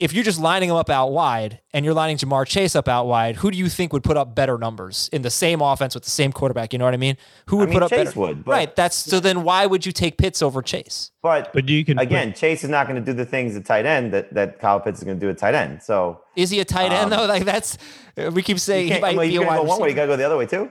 [0.00, 3.06] if you're just lining them up out wide and you're lining Ja'Marr Chase up out
[3.06, 6.04] wide, who do you think would put up better numbers in the same offense with
[6.04, 6.72] the same quarterback?
[6.72, 7.18] You know what I mean?
[7.46, 8.20] Who would mean, put up Chase better?
[8.20, 8.74] would, but- right.
[8.74, 9.20] That's so.
[9.20, 11.10] Then why would you take Pitts over Chase?
[11.22, 13.66] but but you can put- again, Chase is not going to do the things at
[13.66, 15.82] tight end that that Kyle Pitts is going to do at tight end.
[15.82, 17.26] So Is he a tight end Um, though?
[17.26, 17.76] Like that's
[18.16, 19.94] we keep you saying he might well, be you're a wide go one way, you
[19.94, 20.70] got to go the other way too.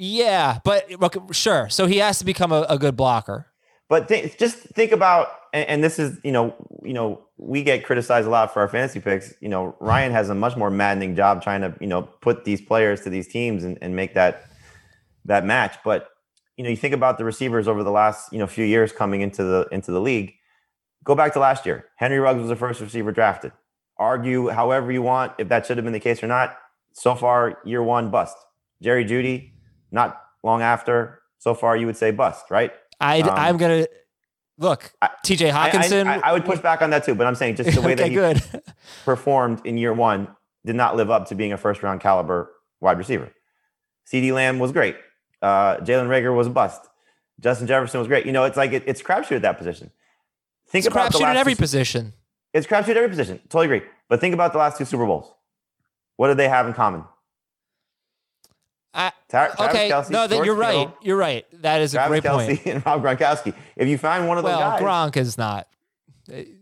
[0.00, 1.68] Yeah, but okay, sure.
[1.70, 3.47] So he has to become a, a good blocker.
[3.88, 7.84] But think, just think about, and, and this is, you know, you know, we get
[7.84, 9.32] criticized a lot for our fantasy picks.
[9.40, 12.60] You know, Ryan has a much more maddening job trying to, you know, put these
[12.60, 14.44] players to these teams and, and make that
[15.24, 15.76] that match.
[15.84, 16.08] But
[16.56, 19.20] you know, you think about the receivers over the last, you know, few years coming
[19.20, 20.34] into the into the league.
[21.04, 21.86] Go back to last year.
[21.96, 23.52] Henry Ruggs was the first receiver drafted.
[23.96, 26.56] Argue however you want if that should have been the case or not.
[26.92, 28.36] So far, year one bust.
[28.82, 29.52] Jerry Jeudy,
[29.92, 31.22] not long after.
[31.38, 32.72] So far, you would say bust, right?
[33.00, 33.86] I Um, I'm gonna
[34.58, 34.92] look.
[35.00, 35.50] I- T.J.
[35.50, 36.06] I- I- Hockenson.
[36.06, 38.08] I, I would push back on that too, but I'm saying just the way that
[38.08, 38.42] he good.
[39.04, 40.28] performed in year one
[40.64, 43.30] did not live up to being a first round caliber wide receiver.
[44.12, 44.96] CeeDee Lamb was great.
[45.42, 46.80] Uh, Jalen Reagor was a bust.
[47.40, 48.26] Justin Jefferson was great.
[48.26, 49.90] You know, it's like it, it's crapshoot at that position.
[50.68, 52.12] Think It's about the crapshoot at every two- position.
[52.52, 53.38] It's crapshoot at every position.
[53.48, 53.88] Totally agree.
[54.08, 55.32] But think about the last two Super Bowls.
[56.16, 57.04] What did they have in common?
[58.98, 60.88] I, okay, Kelce, no, that you're right.
[60.88, 61.46] Kittle, You're right.
[61.62, 62.66] That is a Travis great Kelce point.
[62.66, 63.54] and Rob Gronkowski.
[63.76, 65.68] If you find one of those Well, guys, Gronk is not.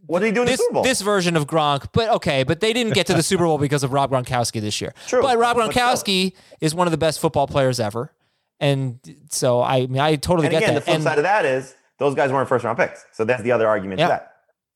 [0.06, 0.82] what did he do in the This, Super Bowl?
[0.82, 3.82] this version of Gronk, but okay, but they didn't get to the Super Bowl because
[3.82, 4.92] of Rob Gronkowski this year.
[5.06, 5.56] True, but Rob.
[5.56, 8.12] Gronkowski is one of the best football players ever,
[8.60, 8.98] and
[9.30, 10.80] so I mean I totally and get again, that.
[10.80, 13.04] the flip And- side of that is those guys weren't first round picks.
[13.12, 14.06] So that's the other argument Yeah.
[14.06, 14.32] to that.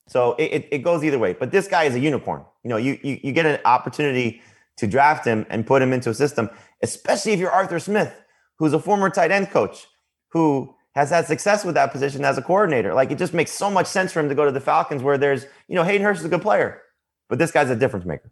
[0.08, 1.34] So it, it, it goes either way.
[1.34, 2.42] But this guy is a unicorn.
[2.64, 4.40] You know, you, you you get an opportunity
[4.78, 6.48] to draft him and put him into a system,
[6.82, 8.12] especially if you're Arthur Smith,
[8.58, 9.86] who's a former tight end coach
[10.28, 12.94] who has had success with that position as a coordinator.
[12.94, 15.18] Like it just makes so much sense for him to go to the Falcons where
[15.18, 16.82] there's, you know, Hayden Hurst is a good player,
[17.28, 18.30] but this guy's a difference maker.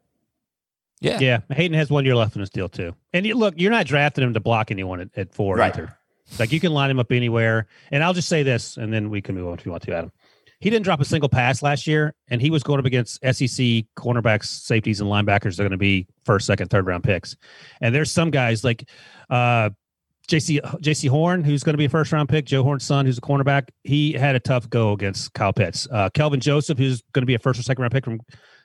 [1.00, 2.94] yeah, Yeah, Hayden has one year left in his deal too.
[3.12, 5.72] And you, look, you're not drafting him to block anyone at, at four Right.
[5.72, 5.96] either.
[6.38, 7.66] Like you can line him up anywhere.
[7.90, 9.94] And I'll just say this, and then we can move on if you want to,
[9.94, 10.12] Adam.
[10.61, 13.85] He didn't drop a single pass last year, and he was going up against SEC
[13.97, 15.57] cornerbacks, safeties, and linebackers.
[15.57, 17.37] They're going to be first, second, third round picks.
[17.81, 18.88] And there's some guys like
[19.31, 19.71] uh,
[20.29, 22.44] Jaycee Jaycee Horn, who's going to be a first round pick.
[22.44, 23.68] Joe Horn's son, who's a cornerback.
[23.85, 25.87] He had a tough go against Kyle Pitts.
[25.90, 28.21] Uh, Kelvin Joseph, who's going to be a first or second round pick from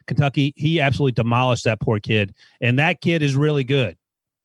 [0.08, 0.54] Kentucky.
[0.58, 3.98] He absolutely demolished that poor kid, and that kid is really good.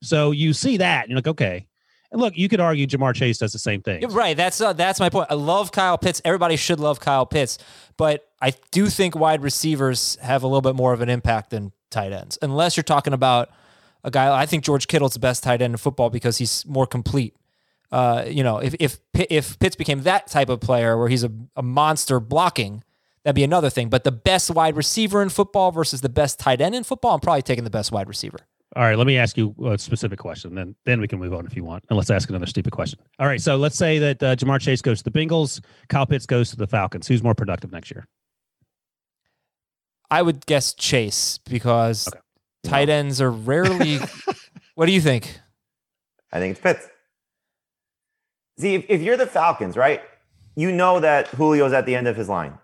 [0.03, 1.68] So you see that, and you're like, okay.
[2.11, 4.07] And look, you could argue Ja'Marr Chase does the same thing.
[4.09, 4.37] Right.
[4.37, 5.27] That's uh, that's my point.
[5.31, 6.23] I love Kyle Pitts.
[6.25, 7.59] Everybody should love Kyle Pitts,
[7.97, 11.73] but I do think wide receivers have a little bit more of an impact than
[11.91, 13.51] tight ends, unless you're talking about
[14.05, 14.35] a guy.
[14.35, 17.35] I think George Kittle's the best tight end in football because he's more complete.
[17.91, 21.33] Uh, you know, if if if Pitts became that type of player where he's a,
[21.57, 22.85] a monster blocking,
[23.23, 23.89] that'd be another thing.
[23.89, 27.21] But the best wide receiver in football versus the best tight end in football, I'm
[27.21, 28.39] probably taking the best wide receiver.
[28.79, 31.45] All right, let me ask you a specific question, then then we can move on
[31.45, 31.83] if you want.
[31.91, 33.01] And let's ask another stupid question.
[33.19, 36.27] All right, so let's say that uh, Ja'Marr Chase goes to the Bengals, Kyle Pitts
[36.27, 37.09] goes to the Falcons.
[37.09, 38.07] Who's more productive next year?
[40.13, 42.21] I would guess Chase because Okay.
[42.63, 43.99] tight ends are rarely.
[44.77, 45.41] what do you think?
[46.33, 46.87] I think it's Pitts.
[48.61, 50.03] See, if, if you're the Falcons, right,
[50.55, 52.57] you know that Julio's at the end of his line.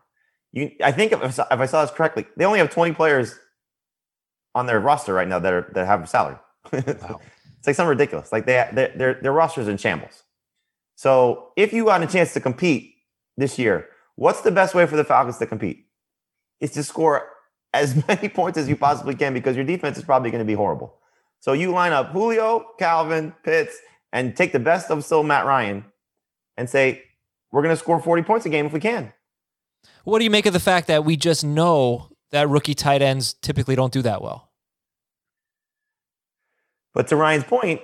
[0.53, 3.37] You, I think if, if I saw this correctly, they only have 20 players
[4.55, 6.37] on their roster right now that are that have a salary.
[6.73, 7.03] it's
[7.67, 8.33] like something ridiculous.
[8.33, 10.23] Like they, their their their roster's in shambles.
[10.97, 12.95] So if you got a chance to compete
[13.37, 15.87] this year, what's the best way for the Falcons to compete?
[16.61, 17.29] Is to score
[17.73, 20.55] as many points as you possibly can because your defense is probably going to be
[20.55, 20.99] horrible.
[21.41, 23.77] So you line up Julio, Calvin, Pitts,
[24.13, 25.85] and take the best of still Matt Ryan
[26.57, 27.03] and say,
[27.51, 29.13] we're going to score 40 points a game if we can.
[30.05, 33.35] What do you make of the fact that we just know that rookie tight ends
[33.35, 34.51] typically don't do that well?
[36.93, 37.81] But to Ryan's point,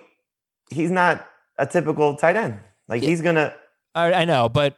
[0.70, 1.26] he's not
[1.58, 2.60] a typical tight end.
[2.88, 3.54] Like he's going to.
[3.94, 4.76] I, I know, but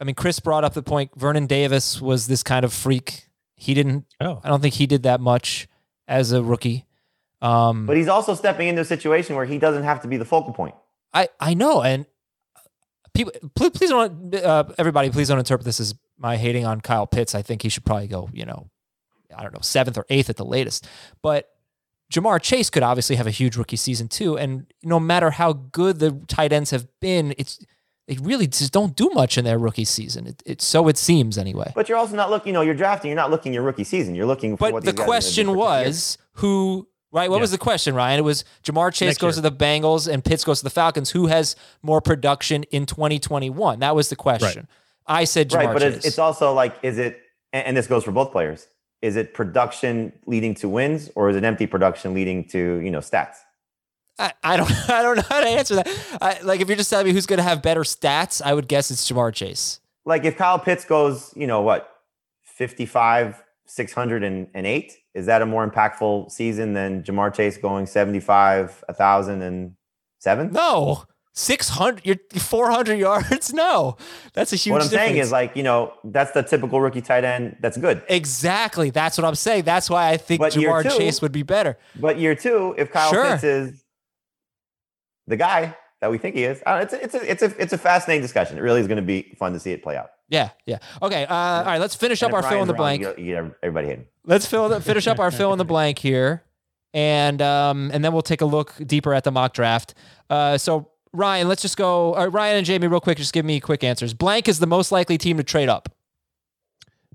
[0.00, 1.10] I mean, Chris brought up the point.
[1.16, 3.28] Vernon Davis was this kind of freak.
[3.56, 4.04] He didn't.
[4.20, 4.40] Oh.
[4.42, 5.68] I don't think he did that much
[6.06, 6.86] as a rookie.
[7.42, 10.24] Um, But he's also stepping into a situation where he doesn't have to be the
[10.24, 10.74] focal point.
[11.12, 12.06] I I know, and
[13.14, 14.34] people, please, please don't.
[14.34, 17.34] Uh, everybody, please don't interpret this as my hating on Kyle Pitts.
[17.34, 18.28] I think he should probably go.
[18.32, 18.70] You know,
[19.38, 20.86] I don't know, seventh or eighth at the latest.
[21.22, 21.48] But
[22.12, 24.36] Ja'Marr Chase could obviously have a huge rookie season too.
[24.38, 27.58] And no matter how good the tight ends have been, it's
[28.06, 30.26] they really just don't do much in their rookie season.
[30.26, 31.70] It, it so it seems anyway.
[31.74, 34.14] But you're also not looking, you know, you're drafting, you're not looking your rookie season.
[34.14, 37.28] You're looking for But what the these guys are do question for was who, right?
[37.28, 37.40] What Yeah.
[37.42, 38.20] was the question, Ryan?
[38.20, 39.42] It was Ja'Marr Chase Next goes year.
[39.42, 41.10] to the Bengals and Pitts goes to the Falcons.
[41.10, 43.80] Who has more production in 2021?
[43.80, 44.68] That was the question.
[45.06, 45.96] I said Ja'Marr right, but Chase.
[45.96, 47.20] it's, it's also like, is it,
[47.52, 48.66] and, and this goes for both players,
[49.02, 52.98] is it production leading to wins or is it empty production leading to, you know,
[52.98, 53.36] stats?
[54.18, 55.88] I, I don't I don't know how to answer that.
[56.20, 58.68] I, like if you're just telling me who's going to have better stats, I would
[58.68, 59.80] guess it's Ja'Marr Chase.
[60.04, 61.88] Like if Kyle Pitts goes, you know, what,
[62.42, 70.52] 55, 608, is that a more impactful season than Ja'Marr Chase going 75, 1,007?
[70.52, 71.04] No.
[71.38, 73.52] 600 you're 400 yards?
[73.52, 73.96] No.
[74.34, 75.08] That's a huge What I'm difference.
[75.08, 78.02] saying is like, you know, that's the typical rookie tight end that's good.
[78.08, 78.90] Exactly.
[78.90, 79.62] That's what I'm saying.
[79.64, 81.78] That's why I think But Ja'Marr two- Chase would be better.
[81.94, 83.24] But year two, if Kyle Sure.
[83.24, 83.84] Pitts is
[85.26, 87.78] the guy that we think he is, it's a, it's a it's a it's a
[87.78, 88.56] fascinating discussion.
[88.58, 90.10] It really is going to be fun to see it play out.
[90.28, 90.78] Yeah, yeah.
[91.02, 91.24] Okay.
[91.24, 91.80] Uh, all right.
[91.80, 93.02] Let's finish And up our fill in the blank.
[93.02, 94.06] You, you get everybody hating.
[94.24, 96.44] Let's fill the, finish up our fill in the blank here,
[96.92, 99.94] and um, and then we'll take a look deeper at the mock draft.
[100.30, 102.14] Uh, so Ryan, let's just go.
[102.14, 104.14] Uh, Ryan and Jamie, real quick, just give me quick answers.
[104.14, 105.88] Blank is the most likely team to trade up.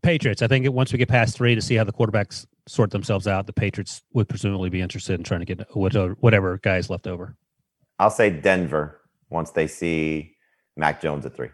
[0.02, 0.42] Patriots.
[0.42, 3.48] I think once we get past three to see how the quarterbacks sort themselves out,
[3.48, 7.36] the Patriots would presumably be interested in trying to get whatever, whatever guys left over.
[8.00, 10.36] I'll say Denver once they see
[10.76, 11.50] Mac Jones at three.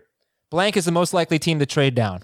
[0.49, 2.21] Blank is the most likely team to trade down.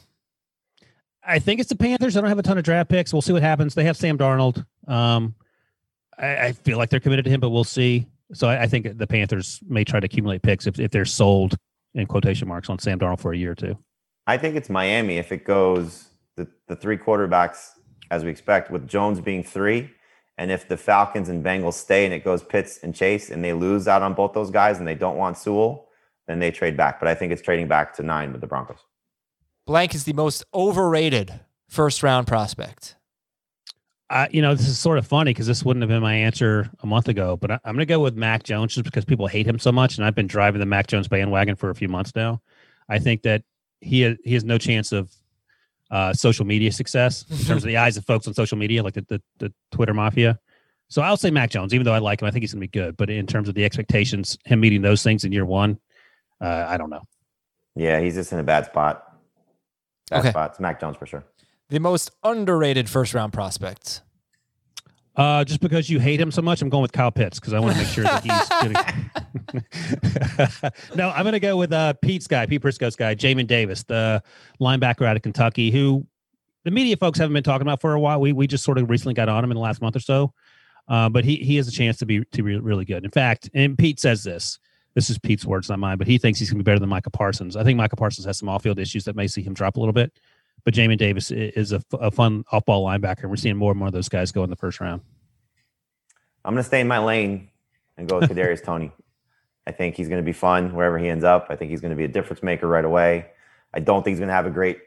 [1.23, 2.17] I think it's the Panthers.
[2.17, 3.13] I don't have a ton of draft picks.
[3.13, 3.75] We'll see what happens.
[3.75, 4.65] They have Sam Darnold.
[4.87, 5.35] Um,
[6.17, 8.07] I, I feel like they're committed to him, but we'll see.
[8.33, 11.55] So I, I think the Panthers may try to accumulate picks if, if they're sold
[11.93, 13.77] in quotation marks on Sam Darnold for a year or two.
[14.27, 17.69] I think it's Miami if it goes the, the three quarterbacks
[18.11, 19.91] as we expect, with Jones being three.
[20.37, 23.53] And if the Falcons and Bengals stay and it goes Pitts and Chase and they
[23.53, 25.87] lose out on both those guys and they don't want Sewell,
[26.27, 26.99] then they trade back.
[26.99, 28.79] But I think it's trading back to nine with the Broncos.
[29.65, 32.95] Blank is the most overrated first round prospect.
[34.09, 36.69] I, you know, this is sort of funny because this wouldn't have been my answer
[36.81, 39.25] a month ago, but I, I'm going to go with Mac Jones just because people
[39.27, 41.87] hate him so much, and I've been driving the Mac Jones bandwagon for a few
[41.87, 42.41] months now.
[42.87, 43.43] I think that
[43.81, 45.11] he ha- he has no chance of
[45.89, 48.93] uh, social media success in terms of the eyes of folks on social media, like
[48.93, 50.39] the, the the Twitter mafia.
[50.87, 52.67] So I'll say Mac Jones, even though I like him, I think he's going to
[52.67, 52.95] be good.
[52.95, 55.79] But in terms of the expectations, him meeting those things in year one,
[56.39, 57.01] uh, I don't know.
[57.75, 59.03] Yeah, he's just in a bad spot.
[60.11, 60.29] Bad Okay.
[60.29, 60.51] spot.
[60.51, 61.23] It's Mac Jones for sure.
[61.69, 64.01] The most underrated first round prospect.
[65.15, 67.59] Uh, just because you hate him so much, I'm going with Kyle Pitts because I
[67.59, 68.49] want to make sure that he's
[70.51, 70.71] getting.
[70.97, 74.21] no, I'm going to go with uh, Pete's guy, Pete Prisco's guy, Jamin Davis, the
[74.59, 76.05] linebacker out of Kentucky, who
[76.65, 78.19] the media folks haven't been talking about for a while.
[78.19, 80.33] We we just sort of recently got on him in the last month or so,
[80.89, 83.05] uh, but he he has a chance to be to be really good.
[83.05, 84.59] In fact, and Pete says this.
[84.95, 86.87] This is Pete's words, not mine, but he thinks he's going to be better than
[86.87, 87.57] Micah Parsons.
[87.57, 89.91] I think Micah Parsons has some off-field issues that may see him drop a little
[89.91, 90.17] bit,
[90.65, 93.87] but Jamin Davis i- is a fun off-ball linebacker, and we're seeing more and more
[93.87, 95.01] of those guys go in the first round.
[96.43, 97.49] I'm going to stay in my lane
[97.97, 98.91] and go with Kadarius Toney.
[99.67, 101.47] I think he's going to be fun wherever he ends up.
[101.49, 103.27] I think he's going to be a difference maker right away.
[103.73, 104.79] I don't think he's going to have a great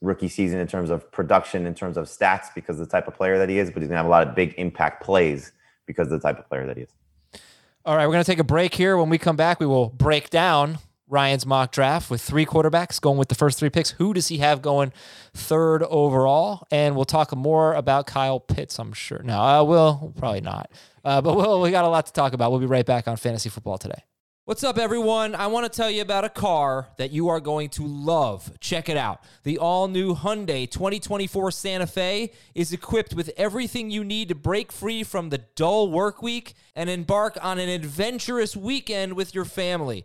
[0.00, 3.14] rookie season in terms of production, in terms of stats, because of the type of
[3.14, 5.52] player that he is, but he's going to have a lot of big impact plays
[5.86, 6.90] because of the type of player that he is.
[7.84, 8.96] All right, we're going to take a break here.
[8.96, 10.78] When we come back, we will break down
[11.08, 13.90] Ryan's mock draft with three quarterbacks going with the first three picks.
[13.90, 14.92] Who does he have going
[15.32, 16.66] third overall?
[16.70, 19.22] And we'll talk more about Kyle Pitts, I'm sure.
[19.22, 20.70] No, uh, we'll probably not.
[21.04, 22.50] Uh, but we'll, we got a lot to talk about.
[22.50, 24.02] We'll be right back on Fantasy Football today.
[24.46, 25.34] What's up, everyone?
[25.34, 28.52] I want to tell you about a car that you are going to love.
[28.60, 29.24] Check it out.
[29.42, 34.70] The all new Hyundai 2024 Santa Fe is equipped with everything you need to break
[34.70, 40.04] free from the dull work week and embark on an adventurous weekend with your family.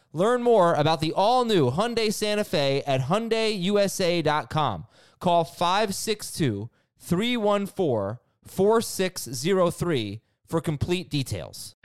[0.13, 4.85] Learn more about the all new Hyundai Santa Fe at HyundaiUSA.com.
[5.19, 11.75] Call 562 314 4603 for complete details.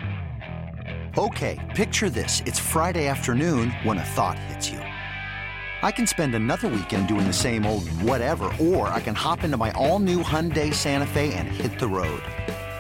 [1.19, 2.43] Okay, picture this.
[2.47, 4.79] It's Friday afternoon when a thought hits you.
[5.83, 9.57] I can spend another weekend doing the same old whatever, or I can hop into
[9.57, 12.23] my all new Hyundai Santa Fe and hit the road.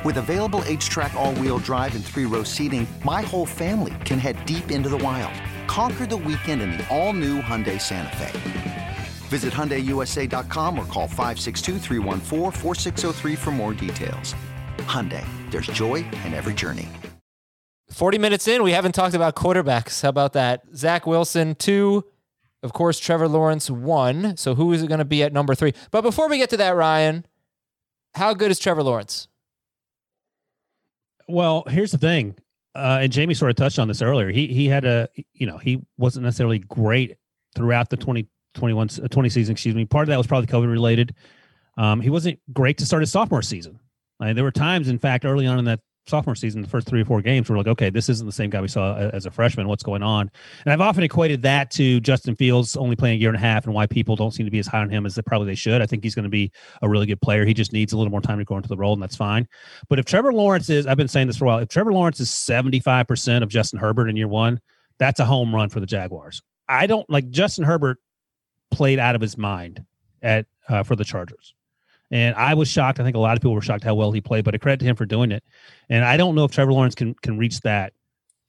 [0.06, 4.46] With available HTRAC, all wheel drive, and three row seating, my whole family can head
[4.46, 5.34] deep into the wild.
[5.66, 8.96] Conquer the weekend in the all new Hyundai Santa Fe.
[9.26, 11.80] Visit HyundaiUSA.com or call 562
[13.36, 14.36] for more details.
[14.86, 16.88] Hyundai, there's joy in every journey.
[17.90, 20.02] 40 minutes in, we haven't talked about quarterbacks.
[20.02, 20.62] How about that?
[20.72, 22.04] Zach Wilson, two.
[22.62, 24.36] Of course, Trevor Lawrence, one.
[24.36, 25.74] So who is it going to be at number three?
[25.90, 27.26] But before we get to that, Ryan,
[28.14, 29.26] how good is Trevor Lawrence?
[31.28, 32.36] Well, here's the thing.
[32.74, 34.30] Uh, and Jamie sort of touched on this earlier.
[34.30, 37.16] He he had a you know he wasn't necessarily great
[37.54, 39.52] throughout the 2021 uh, 20 season.
[39.52, 39.86] Excuse me.
[39.86, 41.14] Part of that was probably COVID related.
[41.78, 43.80] Um, he wasn't great to start his sophomore season.
[44.20, 46.86] I mean, there were times, in fact, early on in that sophomore season, the first
[46.86, 49.26] three or four games, we're like, okay, this isn't the same guy we saw as
[49.26, 49.68] a freshman.
[49.68, 50.30] What's going on?
[50.64, 53.64] And I've often equated that to Justin Fields only playing a year and a half
[53.64, 55.54] and why people don't seem to be as high on him as they probably they
[55.54, 55.82] should.
[55.82, 56.52] I think he's going to be
[56.82, 57.44] a really good player.
[57.44, 59.48] He just needs a little more time to grow into the role, and that's fine.
[59.88, 62.20] But if Trevor Lawrence is, I've been saying this for a while, if Trevor Lawrence
[62.20, 64.60] is 75% of Justin Herbert in year one,
[64.98, 66.42] that's a home run for the Jaguars.
[66.68, 67.98] I don't like Justin Herbert
[68.70, 69.84] played out of his mind
[70.22, 71.54] at uh, for the Chargers.
[72.10, 73.00] And I was shocked.
[73.00, 74.80] I think a lot of people were shocked how well he played, but I credit
[74.80, 75.42] to him for doing it.
[75.88, 77.92] And I don't know if Trevor Lawrence can can reach that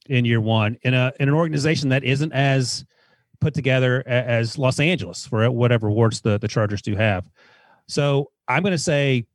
[0.08, 2.84] in year one in a in an organization that isn't as
[3.40, 7.28] put together as Los Angeles for whatever awards the the Chargers do have.
[7.88, 9.26] So I'm going to say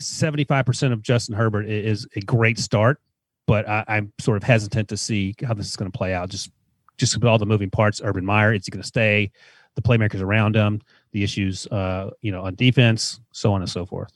[0.00, 3.00] 75% of Justin Herbert is a great start,
[3.46, 6.28] but I, am sort of hesitant to see how this is going to play out.
[6.28, 6.50] Just
[6.98, 9.30] just with all the moving parts, Urban Meyer, is he going to stay?
[9.74, 10.82] The playmakers around him,
[11.12, 14.12] the issues, uh, you know, on defense, so on and so forth.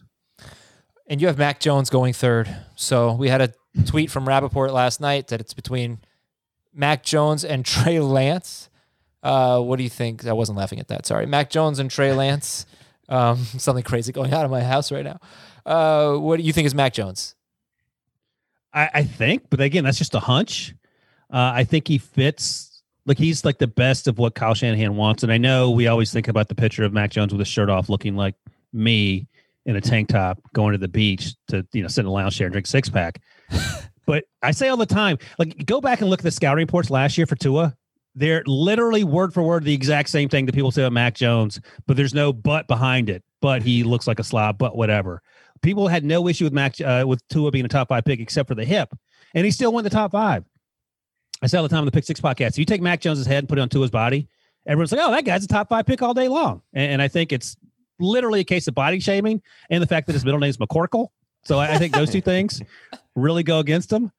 [1.06, 2.54] And you have Mac Jones going third.
[2.74, 3.52] So we had a
[3.84, 5.98] tweet from Rapoport last night that it's between
[6.74, 8.68] Mac Jones and Trey Lance.
[9.22, 10.26] Uh, what do you think?
[10.26, 11.06] I wasn't laughing at that.
[11.06, 11.26] Sorry.
[11.26, 12.66] Mac Jones and Trey Lance.
[13.08, 15.20] Um, something crazy going on in my house right now.
[15.64, 17.34] Uh, what do you think is Mac Jones?
[18.72, 20.74] I, I think, but again, that's just a hunch.
[21.30, 22.75] Uh, I think he fits
[23.06, 25.22] like he's like the best of what Kyle Shanahan wants.
[25.22, 27.70] And I know we always think about the picture of Mac Jones with his shirt
[27.70, 28.34] off, looking like
[28.72, 29.26] me
[29.64, 32.36] in a tank top going to the beach to you know sit in a lounge
[32.36, 33.20] chair and drink six pack.
[34.06, 36.90] but I say all the time, like go back and look at the scouting reports
[36.90, 37.76] last year for Tua.
[38.14, 41.60] They're literally word for word the exact same thing that people say about Mac Jones,
[41.86, 43.22] but there's no but behind it.
[43.42, 45.22] But he looks like a slob, but whatever.
[45.60, 48.48] People had no issue with Mac uh, with Tua being a top five pick except
[48.48, 48.96] for the hip,
[49.34, 50.44] and he still went the top five.
[51.42, 52.50] I say all the time on the Pick Six podcast.
[52.50, 54.28] If you take Mac Jones's head and put it onto his body,
[54.66, 57.08] everyone's like, "Oh, that guy's a top five pick all day long." And, and I
[57.08, 57.56] think it's
[57.98, 61.08] literally a case of body shaming and the fact that his middle name is McCorkle.
[61.44, 62.60] So I, I think those two things
[63.14, 64.10] really go against him.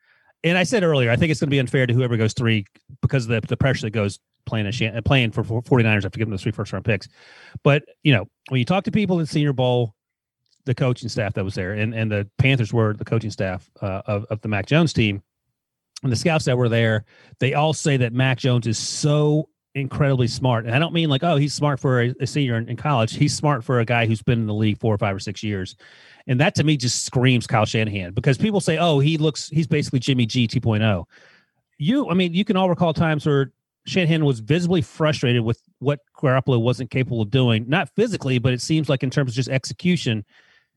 [0.44, 2.66] And I said earlier, I think it's going to be unfair to whoever goes three
[3.02, 6.38] because of the, the pressure that goes playing a playing for 49ers after giving the
[6.38, 7.08] three first round picks.
[7.64, 9.94] But you know, when you talk to people in Senior Bowl,
[10.66, 14.02] the coaching staff that was there, and, and the Panthers were the coaching staff uh,
[14.06, 15.22] of, of the Mac Jones team,
[16.04, 17.06] and the scouts that were there,
[17.40, 20.66] they all say that Mac Jones is so incredibly smart.
[20.66, 23.16] And I don't mean like, oh, he's smart for a, a senior in, in, college.
[23.16, 25.44] He's smart for a guy who's been in the league four or five or six
[25.44, 25.76] years.
[26.28, 29.68] And that to me just screams Kyle Shanahan because people say, oh, he looks, he's
[29.68, 31.06] basically Jimmy G 2.0.
[31.78, 33.52] You, I mean, you can all recall times where
[33.86, 38.62] Shanahan was visibly frustrated with what Garoppolo wasn't capable of doing, not physically, but it
[38.62, 40.26] seems like in terms of just execution.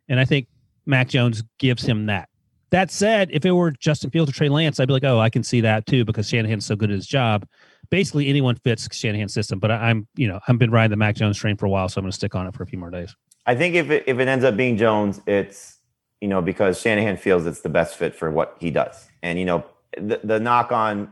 [0.08, 0.46] And I think
[0.86, 2.29] Mac Jones gives him that.
[2.70, 5.28] That said, if it were Justin Fields or Trey Lance, I'd be like, oh, I
[5.30, 7.46] can see that too because Shanahan's so good at his job.
[7.90, 9.58] Basically, anyone fits Shanahan's system.
[9.58, 11.88] But I, am you know, I've been riding the Mac Jones train for a while,
[11.88, 13.14] so I'm going to stick on it for a few more days.
[13.46, 15.78] I think if it, if it ends up being Jones, it's
[16.20, 19.44] you know because Shanahan feels it's the best fit for what he does, and you
[19.44, 19.64] know
[19.96, 21.10] the, the knock on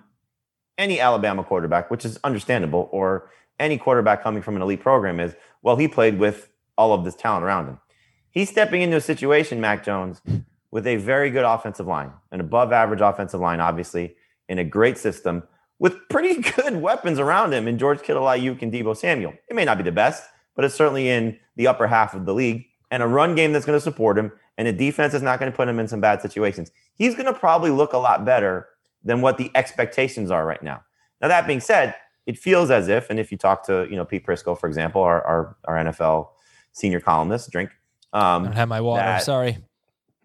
[0.76, 5.34] any Alabama quarterback, which is understandable, or any quarterback coming from an elite program is,
[5.62, 7.80] well, he played with all of this talent around him.
[8.30, 10.22] He's stepping into a situation, Mac Jones,
[10.71, 14.14] with a very good offensive line, an above average offensive line, obviously,
[14.49, 15.43] in a great system
[15.79, 19.33] with pretty good weapons around him in George Kittle, Aiyuk, and Deebo Samuel.
[19.49, 22.35] It may not be the best, but it's certainly in the upper half of the
[22.35, 25.39] league, and a run game that's going to support him, and a defense that's not
[25.39, 26.71] going to put him in some bad situations.
[26.95, 28.69] He's going to probably look a lot better
[29.05, 30.83] than what the expectations are right now.
[31.21, 31.95] Now, that being said,
[32.27, 35.03] it feels as if, and if you talk to you know Pete Prisco, for example,
[35.03, 36.29] our our, our NFL
[36.73, 37.71] senior columnist, drink.
[38.12, 39.03] Um, I don't have my water.
[39.03, 39.59] that- Sorry.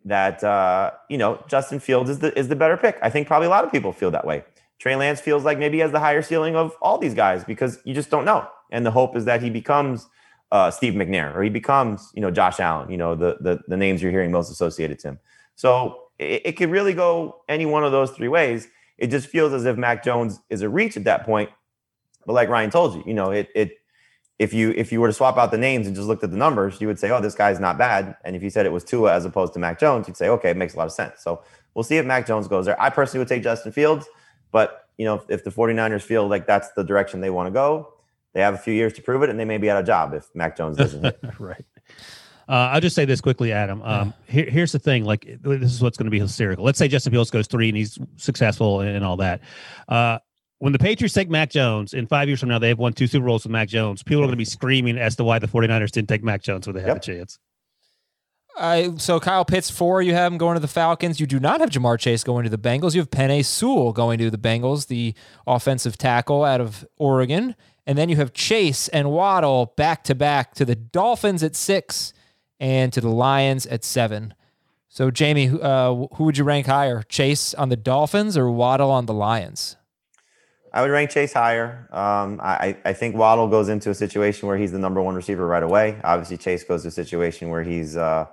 [0.06, 2.98] That uh, you know Justin Fields is the is the better pick.
[3.02, 4.44] I think probably a lot of people feel that way.
[4.80, 7.80] Trey Lance feels like maybe he has the higher ceiling of all these guys because
[7.86, 8.48] you just don't know.
[8.72, 10.08] And the hope is that he becomes
[10.52, 12.90] uh, Steve McNair or he becomes you know Josh Allen.
[12.92, 15.20] You know the the, the names you're hearing most associated to him.
[15.56, 18.68] So it, it could really go any one of those three ways.
[18.98, 21.50] It just feels as if Mac Jones is a reach at that point.
[22.26, 23.72] But like Ryan told you, you know it it
[24.40, 26.38] if you if you were to swap out the names and just looked at the
[26.38, 28.84] numbers, you would say, "Oh, this guy's not bad." And if you said it was
[28.84, 31.22] Tua as opposed to Mac Jones, you'd say, "Okay, it makes a lot of sense."
[31.22, 32.80] So we'll see if Mac Jones goes there.
[32.82, 34.08] I personally would take Justin Fields,
[34.52, 37.52] but you know, if, if the 49ers feel like that's the direction they want to
[37.52, 37.94] go,
[38.34, 40.14] they have a few years to prove it, and they may be out of job
[40.14, 41.66] if Mac Jones doesn't right.
[42.50, 43.82] Uh, I'll just say this quickly, Adam.
[43.84, 46.66] Um, here, here's the thing: like this is what's going to be hysterical.
[46.66, 49.42] Let's say Justin Fields goes three and he's successful and, and all that.
[49.88, 50.20] Uh,
[50.64, 53.06] when the Patriots take Mac Jones in five years from now, they have won two
[53.06, 54.02] Super Bowls with Mac Jones.
[54.02, 56.66] People are going to be screaming as to why the 49ers didn't take Mac Jones
[56.66, 56.98] when they had Yep.
[56.98, 57.38] a chance.
[58.58, 60.02] I so Kyle Pitts four.
[60.02, 61.20] You have him going to the Falcons.
[61.20, 62.94] You do not have Ja'Marr Chase going to the Bengals.
[62.94, 65.14] You have Penei Sewell going to the Bengals, the
[65.46, 67.56] offensive tackle out of Oregon,
[67.86, 72.14] and then you have Chase and Waddle back to back to the Dolphins at six
[72.58, 74.34] and to the Lions at seven.
[74.88, 79.08] So Jamie, uh, who would you rank higher, Chase on the Dolphins or Waddle on
[79.08, 79.76] the Lions?
[80.74, 81.88] I would rank Chase higher.
[81.92, 85.46] Um, I, I think Waddle goes into a situation where he's the number one receiver
[85.46, 86.00] right away.
[86.04, 88.26] Obviously, Chase goes to a situation where he's, uh,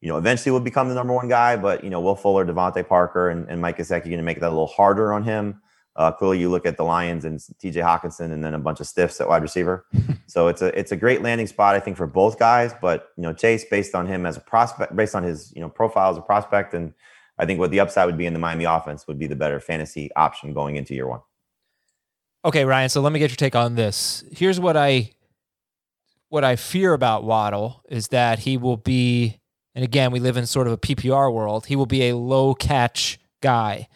[0.00, 1.56] you know, eventually will become the number one guy.
[1.56, 4.40] But you know, Will Fuller, DeVante Parker, and, and Mike Gesicki are going to make
[4.40, 5.62] that a little harder on him.
[5.94, 7.80] Uh, clearly, you look at the Lions and T.J.
[7.80, 9.86] Hockenson, and then a bunch of stiffs at wide receiver.
[10.26, 12.74] so it's a it's a great landing spot, I think, for both guys.
[12.82, 15.68] But you know, Chase, based on him as a prospect, based on his you know
[15.68, 16.94] profile as a prospect, and
[17.38, 19.60] I think what the upside would be in the Miami offense would be the better
[19.60, 21.20] fantasy option going into year one.
[22.46, 22.88] Okay, Ryan.
[22.88, 24.22] So let me get your take on this.
[24.30, 25.10] Here's what I
[26.28, 29.40] what I fear about Waddle is that he will be,
[29.74, 31.66] and again, we live in sort of a PPR world.
[31.66, 33.88] He will be a low catch guy,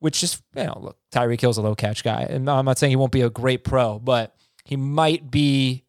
[0.00, 2.90] which is you know, look, Tyreek Hill's a low catch guy, and I'm not saying
[2.90, 5.84] he won't be a great pro, but he might be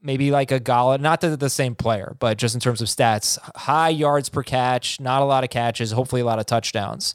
[0.00, 3.38] maybe like a Gala, not that the same player, but just in terms of stats,
[3.56, 7.14] high yards per catch, not a lot of catches, hopefully a lot of touchdowns.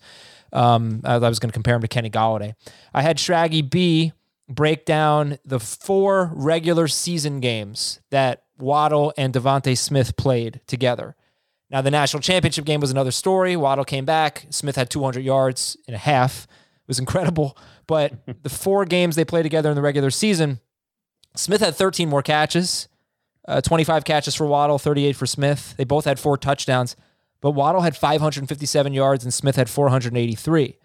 [0.51, 2.53] Um, I, I was going to compare him to Kenny Golladay.
[2.93, 4.13] I had Shraggy B
[4.47, 11.15] break down the four regular season games that Waddle and DeVonta Smith played together.
[11.69, 13.55] Now, the national championship game was another story.
[13.55, 14.47] Waddle came back.
[14.49, 16.43] Smith had 200 yards and a half.
[16.45, 17.57] It was incredible.
[17.85, 20.59] But the four games they played together in the regular season,
[21.35, 22.87] Smith had 13 more catches,
[23.47, 25.75] uh, 25 catches for Waddle, 38 for Smith.
[25.77, 26.95] They both had four touchdowns,
[27.41, 30.77] but Waddle had 557 yards and Smith had 483.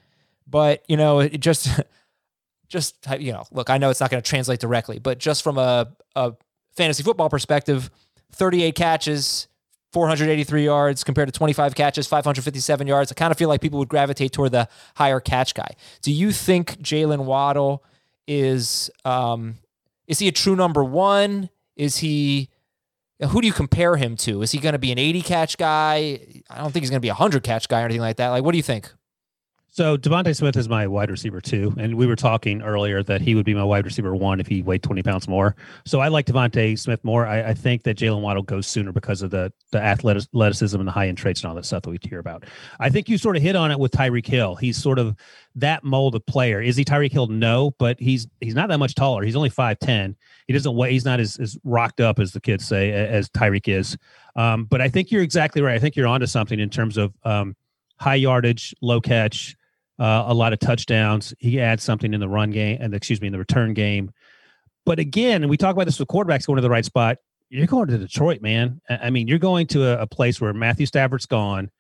[0.46, 1.68] But you know, it just,
[2.68, 5.59] just you know, look, I know it's not going to translate directly, but just from
[5.59, 6.34] a, a
[6.76, 7.90] fantasy football perspective,
[8.32, 9.48] 38 catches,
[9.92, 13.12] 483 yards compared to 25 catches, 557 yards.
[13.12, 15.74] I kind of feel like people would gravitate toward the higher catch guy.
[16.02, 17.84] Do you think Jaylen Waddle
[18.26, 19.57] is um,
[20.09, 21.48] is he a true number one?
[21.76, 22.48] Is he
[23.21, 24.43] who do you compare him to?
[24.43, 26.21] Is he going to be an 80 catch guy?
[26.51, 28.29] I don't think he's going to be a 100 catch guy or anything like that.
[28.31, 28.93] Like, what do you think?
[29.75, 33.35] So DeVonta Smith is my wide receiver two, and we were talking earlier that he
[33.35, 35.57] would be my wide receiver one if he weighed twenty pounds more.
[35.85, 37.27] So I like DeVonta Smith more.
[37.27, 40.93] I, I think that Jaylen Waddle goes sooner because of the the athleticism and the
[40.93, 42.45] high end traits and all that stuff that we hear about.
[42.79, 44.55] I think you sort of hit on it with Tyreek Hill.
[44.55, 45.16] He's sort of
[45.57, 46.61] that mold of player.
[46.61, 47.27] Is he Tyreek Hill?
[47.27, 49.25] No, but he's he's not that much taller.
[49.25, 50.14] He's only five ten.
[50.47, 50.93] He doesn't weigh.
[50.93, 53.99] He's not as, as rocked up as the kids say as Tyreek is.
[54.37, 55.75] Um, but I think you're exactly right.
[55.75, 57.57] I think you're onto something in terms of um,
[57.99, 59.57] high yardage, low catch
[59.99, 61.34] uh, a lot of touchdowns.
[61.38, 64.11] He adds something in the run game and excuse me in the return game.
[64.86, 67.18] But again, and we talk about this with quarterbacks going to the right spot.
[67.49, 68.80] You're going to Detroit, man.
[68.88, 71.70] I mean, you're going to a, a place where Matthew Stafford's gone,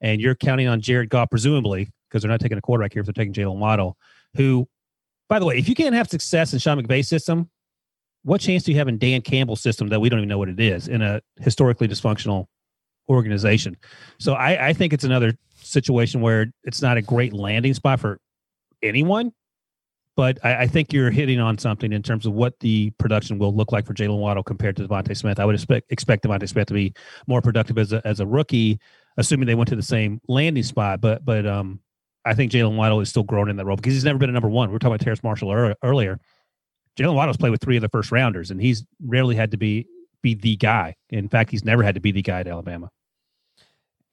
[0.00, 3.06] and you're counting on Jared Goff, presumably, because they're not taking a quarterback here if
[3.06, 3.96] they're taking Jaylen Waddle.
[4.36, 4.68] Who,
[5.28, 7.50] by the way, if you can't have success in Sean McVay's system,
[8.24, 10.48] what chance do you have in Dan Campbell's system that we don't even know what
[10.48, 12.46] it is in a historically dysfunctional
[13.08, 13.76] organization?
[14.18, 15.32] So I, I think it's another
[15.72, 18.18] situation where it's not a great landing spot for
[18.82, 19.32] anyone.
[20.16, 23.54] but I, I, think you're hitting on something in terms of what the production will
[23.54, 25.40] look like for Jaylen Waddle compared to DeVonta Smith.
[25.40, 26.92] I would expect expect DeVonta Smith to be
[27.26, 28.78] more productive as a as a rookie,
[29.16, 31.00] assuming they went to the same landing spot.
[31.00, 31.80] But but um,
[32.24, 34.34] I think Jaylen Waddle is still growing in that role because he's never been a
[34.34, 34.68] number one.
[34.68, 36.18] We were talking about Terrace Marshall earlier.
[36.98, 39.86] Jaylen Waddle's played with three of the first rounders, and he's rarely had to be
[40.22, 40.94] be the guy.
[41.10, 42.90] In fact, he's never had to be the guy at Alabama.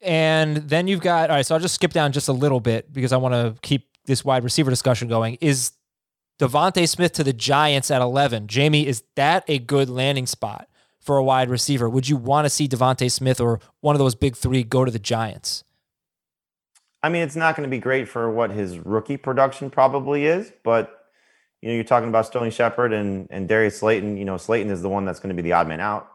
[0.02, 1.44] And then you've got all right.
[1.44, 4.24] So I'll just skip down just a little bit because I want to keep this
[4.24, 5.36] wide receiver discussion going.
[5.40, 5.72] Is
[6.40, 8.46] DeVonta Smith to the Giants at 11.
[8.46, 11.88] Jamie, is that a good landing spot for a wide receiver?
[11.88, 14.90] Would you want to see DeVonta Smith or one of those big three go to
[14.90, 15.64] the Giants?
[17.02, 20.52] I mean, it's not going to be great for what his rookie production probably is,
[20.64, 20.96] but
[21.60, 24.16] you know, you're talking about Sterling Shepard and and Darius Slayton.
[24.16, 26.10] You know, Slayton is the one that's going to be the odd man out.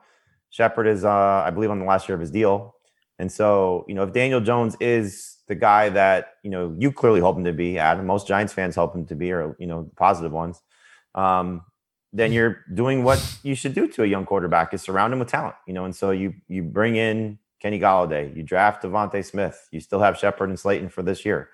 [0.50, 2.75] Shepard is, uh, I believe, on the last year of his deal,
[3.20, 7.20] and so you know, if Daniel Jones is the guy that you know you clearly
[7.20, 7.78] hope him to be.
[7.78, 10.62] Adam, most Giants fans hope him to be, or you know, positive ones.
[11.14, 11.62] Um,
[12.14, 15.28] then you're doing what you should do to a young quarterback is surround him with
[15.28, 15.86] talent, you know.
[15.86, 20.18] And so you you bring in Kenny Golladay, you draft DeVonta Smith, you still have
[20.18, 21.50] Shepard and Slayton for this year.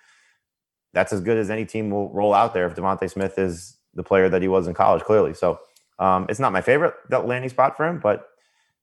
[0.94, 4.04] That's as good as any team will roll out there if DeVonta Smith is the
[4.04, 5.34] player that he was in college, clearly.
[5.34, 5.60] So
[6.00, 8.28] um, it's not my favorite landing spot for him, but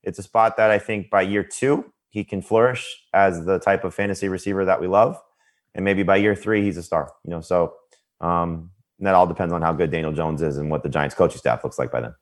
[0.03, 3.85] it's a spot that I think by year two he can flourish as the type
[3.85, 5.17] of fantasy receiver that we love.
[5.75, 7.13] And maybe by year three, he's a star.
[7.25, 7.75] You know, so
[8.21, 11.39] um, that all depends on how good Daniel Jones is and what the Giants coaching
[11.39, 12.15] staff looks like by then.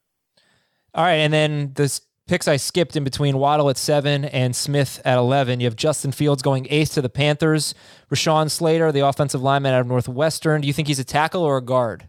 [0.94, 5.01] All right, and then the picks I skipped in between Waddle at seven and Smith
[5.05, 5.61] at eleven.
[5.61, 7.74] You have Justin Fields going eighth to the Panthers.
[8.12, 10.61] Rashawn Slater, the offensive lineman out of Northwestern.
[10.61, 12.09] Do you think he's a tackle or a guard?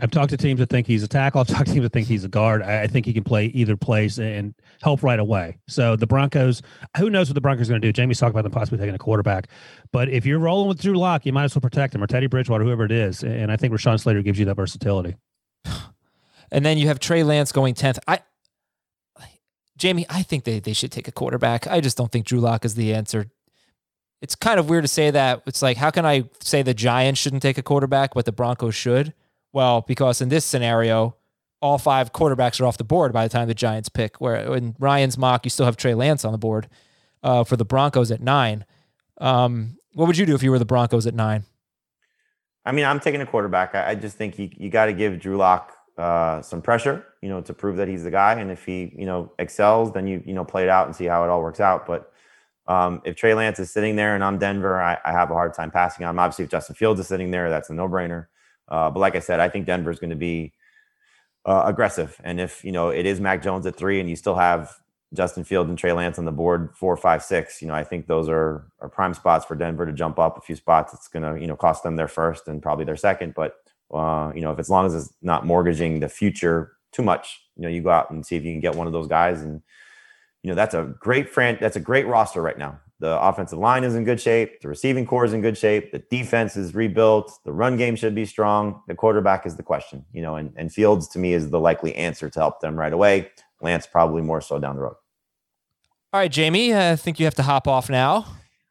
[0.00, 1.40] I've talked to teams that think he's a tackle.
[1.40, 2.62] I've talked to teams that think he's a guard.
[2.62, 5.58] I, think he can play either place and help right away.
[5.68, 6.62] So the Broncos,
[6.98, 7.92] who knows what the Broncos are going to do?
[7.92, 9.48] Jamie's talking about them possibly taking a quarterback.
[9.92, 12.26] But if you're rolling with Drew Lock, you might as well protect him or Teddy
[12.26, 13.22] Bridgewater, whoever it is.
[13.22, 15.16] And I think Rashawn Slater gives you that versatility.
[16.52, 17.98] And then you have Trey Lance going 10th.
[18.06, 18.20] I
[19.76, 21.66] Jamie, I think they, they should take a quarterback.
[21.66, 23.26] I just don't think Drew Lock is the answer.
[24.20, 25.42] It's kind of weird to say that.
[25.46, 28.74] It's like, how can I say the Giants shouldn't take a quarterback, but the Broncos
[28.74, 29.14] should?
[29.54, 31.14] Well, because in this scenario,
[31.62, 34.20] all five quarterbacks are off the board by the time the Giants pick.
[34.20, 36.68] Where in Ryan's mock, you still have Trey Lance on the board
[37.22, 38.64] uh, for the Broncos at nine.
[39.18, 41.44] Um, what would you do if you were the Broncos at nine?
[42.66, 43.76] I mean, I'm taking a quarterback.
[43.76, 47.28] I, I just think you, you got to give Drew Lock uh, some pressure, you
[47.28, 48.32] know, to prove that he's the guy.
[48.32, 51.04] And if he, you know, excels, then you, you know, play it out and see
[51.04, 51.86] how it all works out.
[51.86, 52.12] But
[52.66, 55.54] um, if Trey Lance is sitting there and I'm Denver, I, I have a hard
[55.54, 56.18] time passing on him.
[56.18, 58.26] Obviously, if Justin Fields is sitting there, that's a no brainer.
[58.68, 60.52] Uh, but like I said, I think Denver is going to be
[61.44, 62.20] uh, aggressive.
[62.24, 64.72] And if you know it is Mac Jones at three, and you still have
[65.12, 68.06] Justin Field and Trey Lance on the board four, five, six, you know I think
[68.06, 70.94] those are are prime spots for Denver to jump up a few spots.
[70.94, 73.34] It's going to you know cost them their first and probably their second.
[73.34, 73.56] But
[73.92, 77.62] uh, you know if as long as it's not mortgaging the future too much, you
[77.62, 79.60] know you go out and see if you can get one of those guys and
[80.42, 82.80] you know that's a great fran- that's a great roster right now.
[83.04, 84.62] The offensive line is in good shape.
[84.62, 85.92] The receiving corps is in good shape.
[85.92, 87.38] The defense is rebuilt.
[87.44, 88.80] The run game should be strong.
[88.88, 91.94] The quarterback is the question, you know, and, and Fields to me is the likely
[91.96, 93.30] answer to help them right away.
[93.60, 94.96] Lance probably more so down the road.
[96.14, 98.24] All right, Jamie, I think you have to hop off now.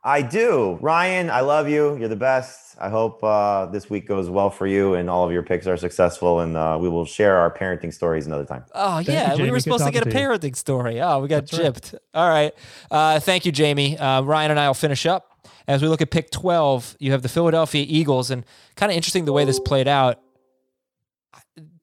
[0.05, 0.77] I do.
[0.81, 1.95] Ryan, I love you.
[1.95, 2.75] You're the best.
[2.79, 5.77] I hope uh, this week goes well for you and all of your picks are
[5.77, 6.41] successful.
[6.41, 8.65] And uh, we will share our parenting stories another time.
[8.73, 9.33] Oh, thank yeah.
[9.35, 10.99] You, we were supposed to get a parenting story.
[10.99, 11.93] Oh, we got That's gypped.
[11.93, 12.01] Right.
[12.13, 12.53] All right.
[12.91, 13.97] Uh, thank you, Jamie.
[13.97, 15.29] Uh, Ryan and I will finish up.
[15.67, 18.29] As we look at pick 12, you have the Philadelphia Eagles.
[18.29, 18.45] And
[18.75, 20.19] kind of interesting the way this played out,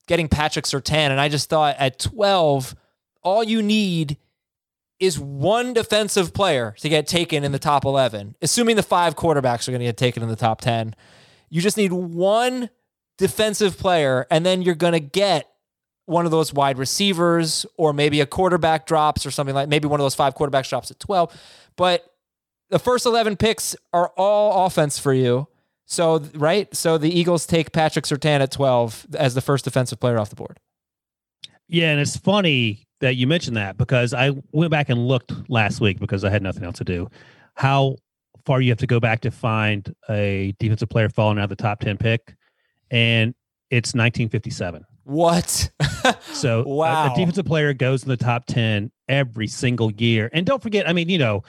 [0.07, 1.11] getting Patrick Surtain.
[1.11, 2.75] And I just thought at 12,
[3.23, 4.19] all you need–
[5.01, 9.67] is one defensive player to get taken in the top 11, assuming the five quarterbacks
[9.67, 10.95] are going to get taken in the top 10.
[11.49, 12.69] You just need one
[13.17, 15.49] defensive player, and then you're going to get
[16.05, 20.01] one of those wide receivers, or maybe a quarterback drops, or something like maybe one
[20.01, 21.35] of those five quarterbacks drops at 12.
[21.77, 22.05] But
[22.69, 25.49] the first 11 picks are all offense for you.
[25.87, 26.73] So, right?
[26.75, 30.37] So the Eagles take Patrick Surtain at 12 as the first defensive player off the
[30.37, 30.61] board.
[31.69, 35.81] Yeah, and it's funny that you mentioned that because I went back and looked last
[35.81, 37.09] week because I had nothing else to do.
[37.55, 37.97] How
[38.45, 41.57] far you have to go back to find a defensive player falling out of the
[41.57, 42.35] top 10 pick
[42.91, 43.35] and
[43.71, 44.85] it's 1957.
[45.05, 45.71] What?
[46.33, 47.09] so wow.
[47.09, 50.31] a, a, defensive player goes in the top 10 every single year.
[50.33, 51.43] And don't forget, I mean, you know,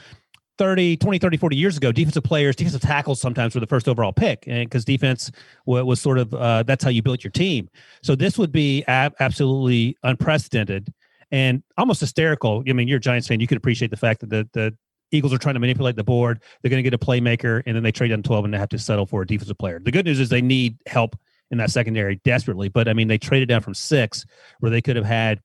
[0.57, 4.13] 30, 20, 30, 40 years ago, defensive players, defensive tackles sometimes were the first overall
[4.13, 4.43] pick.
[4.47, 5.31] And because defense
[5.65, 7.69] was, was, sort of, uh, that's how you built your team.
[8.03, 10.93] So this would be ab- absolutely unprecedented
[11.31, 12.63] and almost hysterical.
[12.67, 13.39] I mean, you're a Giants fan.
[13.39, 14.75] You could appreciate the fact that the, the
[15.11, 16.41] Eagles are trying to manipulate the board.
[16.61, 18.69] They're going to get a playmaker, and then they trade down 12 and they have
[18.69, 19.79] to settle for a defensive player.
[19.79, 21.15] The good news is they need help
[21.51, 22.69] in that secondary desperately.
[22.69, 24.25] But I mean, they traded down from six,
[24.59, 25.41] where they could have had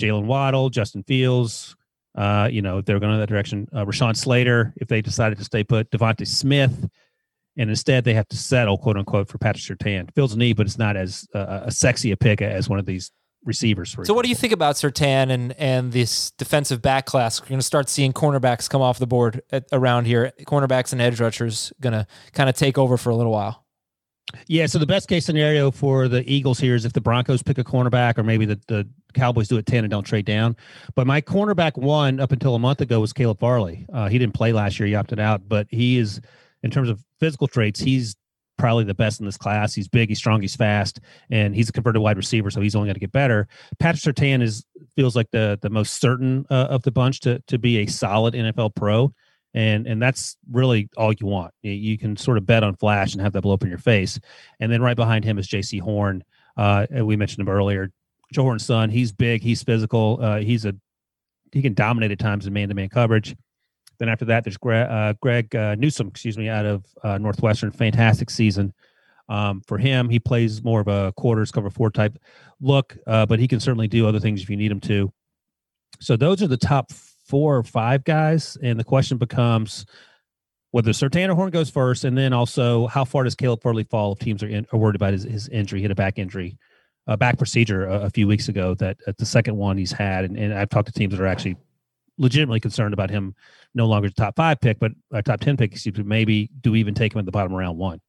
[0.00, 1.76] Jaylen Waddle, Justin Fields.
[2.14, 5.02] Uh, you know, if they were going in that direction, uh, Rashawn Slater, if they
[5.02, 6.88] decided to stay put, DeVonta Smith,
[7.58, 10.12] and instead they have to settle, quote unquote, for Patrick Surtain.
[10.14, 12.86] Fields a need, but it's not as uh, a sexy a pick as one of
[12.86, 13.12] these
[13.46, 13.96] receivers.
[14.04, 17.40] so, what do you think about Surtain and and this defensive back class?
[17.40, 20.32] We're going to start seeing cornerbacks come off the board at, around here.
[20.42, 23.64] Cornerbacks and edge rushers going to kind of take over for a little while.
[24.48, 27.58] Yeah, so the best case scenario for the Eagles here is if the Broncos pick
[27.58, 30.56] a cornerback, or maybe the, the Cowboys do it ten and don't trade down.
[30.94, 33.86] But my cornerback one up until a month ago was Caleb Farley.
[33.92, 35.48] Uh, he didn't play last year; he opted out.
[35.48, 36.20] But he is,
[36.62, 38.16] in terms of physical traits, he's
[38.56, 39.74] probably the best in this class.
[39.74, 41.00] He's big, he's strong, he's fast,
[41.30, 43.48] and he's a converted wide receiver, so he's only going to get better.
[43.78, 44.64] Patrick Surtain is
[44.96, 48.34] feels like the the most certain uh, of the bunch to to be a solid
[48.34, 49.12] NFL pro,
[49.54, 51.52] and and that's really all you want.
[51.62, 54.18] You can sort of bet on flash and have that blow up in your face,
[54.60, 56.24] and then right behind him is Jaycee Horn.
[56.56, 57.90] Uh, we mentioned him earlier.
[58.32, 58.90] Joe Horn's son.
[58.90, 59.42] He's big.
[59.42, 60.18] He's physical.
[60.20, 60.74] Uh, he's a
[61.52, 63.36] he can dominate at times in man to man coverage.
[63.98, 67.70] Then after that, there's Greg, uh, Greg uh, Newsome, excuse me, out of uh, Northwestern.
[67.70, 68.72] Fantastic season
[69.28, 70.08] um, for him.
[70.08, 72.18] He plays more of a quarters cover four type
[72.60, 75.12] look, uh, but he can certainly do other things if you need him to.
[76.00, 79.86] So those are the top four or five guys, and the question becomes
[80.70, 84.12] whether Surtain or Horn goes first, and then also how far does Caleb Farley fall
[84.12, 86.58] if teams are, in, are worried about his, his injury, hit a back injury,
[87.06, 88.74] a back procedure a, a few weeks ago.
[88.74, 91.26] That uh, the second one he's had, and, and I've talked to teams that are
[91.26, 91.56] actually
[92.18, 93.34] legitimately concerned about him
[93.74, 96.72] no longer the top five pick, but a top 10 pick, excuse me, maybe do
[96.72, 98.00] we even take him at the bottom of round one.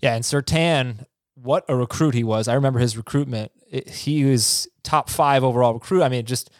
[0.00, 0.14] Yeah.
[0.14, 2.48] And Surtain, what a recruit he was.
[2.48, 3.52] I remember his recruitment.
[3.70, 6.02] It, he was top five overall recruit.
[6.02, 6.50] I mean, just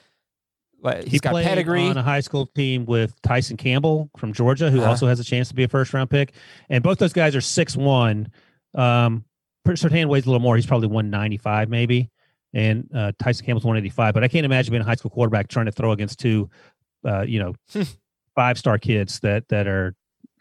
[1.03, 4.81] he's he got pedigree on a high school team with Tyson Campbell from Georgia, who
[4.81, 4.91] uh-huh.
[4.91, 6.33] also has a chance to be a first round pick.
[6.69, 8.31] And both those guys are six one.
[8.75, 9.25] Um,
[9.67, 10.57] Surtain weighs a little more.
[10.57, 12.11] He's probably 195 maybe.
[12.55, 14.15] And uh, Tyson Campbell's 185.
[14.15, 16.49] But I can't imagine being a high school quarterback trying to throw against two
[17.05, 17.55] uh, you know,
[18.35, 19.95] five star kids that that are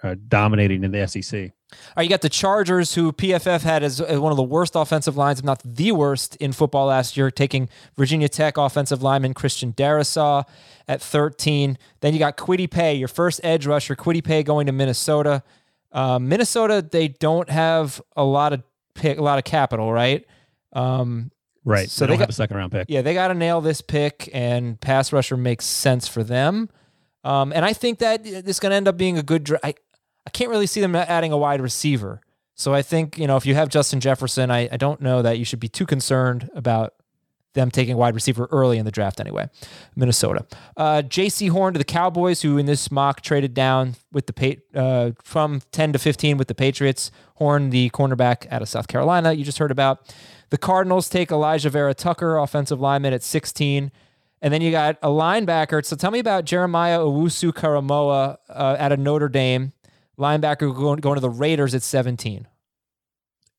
[0.03, 1.51] uh, dominating in the SEC.
[1.71, 4.75] All right, you got the Chargers, who PFF had as, as, one of the worst
[4.75, 9.33] offensive lines, if not the worst, in football last year, taking Virginia Tech offensive lineman
[9.33, 10.43] Christian Darrisaw
[10.87, 11.79] at 13.
[12.01, 15.41] Then you got Kwity Paye, your first edge rusher, Kwity Paye going to Minnesota.
[15.91, 18.61] Uh, Minnesota, they don't have a lot of
[18.93, 20.27] pick, a lot of capital, right?
[20.73, 21.31] Um,
[21.65, 21.89] Right.
[21.89, 22.87] So they, they got a second round pick.
[22.89, 26.69] Yeah, they got to nail this pick, and pass rusher makes sense for them.
[27.23, 29.45] Um, and I think that this is going to end up being a good.
[29.45, 29.75] Dra- I
[30.25, 32.21] I can't really see them adding a wide receiver.
[32.55, 35.39] So I think you know if you have Justin Jefferson, I, I don't know that
[35.39, 36.93] you should be too concerned about
[37.53, 39.47] them taking a wide receiver early in the draft anyway.
[39.95, 40.45] Minnesota.
[40.75, 45.11] Uh, Jaycee Horn to the Cowboys, who in this mock traded down with the uh,
[45.23, 47.11] from 10 to 15 with the Patriots.
[47.35, 50.13] Horn, the cornerback out of South Carolina, you just heard about.
[50.53, 53.91] The Cardinals take Alijah Vera-Tucker, offensive lineman at 16.
[54.39, 55.83] And then you got a linebacker.
[55.83, 59.73] So tell me about Jeremiah Owusu-Koramoah uh, out of Notre Dame,
[60.15, 62.47] linebacker going, going to the Raiders at 17.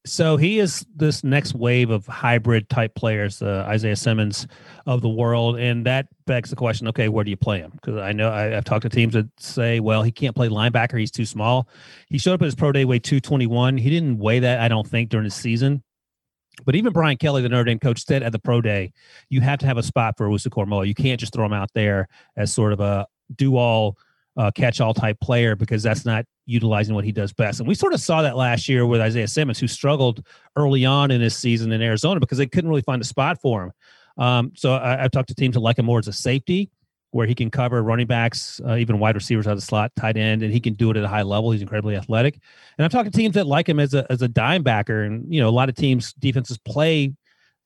[0.06, 4.46] So he is this next wave of hybrid type players, uh, Isaiah Simmons
[4.86, 7.72] of the world, and that begs the question: Okay, where do you play him?
[7.72, 11.00] Because I know I, have talked to teams that say, well, he can't play linebacker;
[11.00, 11.68] he's too small.
[12.08, 13.78] He showed up at his pro day weight two twenty one.
[13.78, 15.82] He didn't weigh that, I don't think, during the season.
[16.64, 18.92] But even Brian Kelly, the Notre Dame coach, said at the pro day,
[19.28, 20.86] you have to have a spot for Owusu-Koramoah.
[20.86, 23.96] You can't just throw him out there as sort of a do all,
[24.36, 27.60] uh, catch all type player because that's not utilizing what he does best.
[27.60, 30.24] And we sort of saw that last year with Isaiah Simmons, who struggled
[30.56, 33.64] early on in his season in Arizona because they couldn't really find a spot for
[33.64, 33.72] him.
[34.16, 36.70] Um, so I, have talked to teams that like him more as a safety
[37.14, 40.16] where he can cover running backs, uh, even wide receivers out of the slot, tight
[40.16, 41.52] end, and he can do it at a high level.
[41.52, 42.40] He's incredibly athletic.
[42.76, 45.40] And I'm talking teams that like him as a as a dime backer, and you
[45.40, 47.12] know a lot of teams defenses play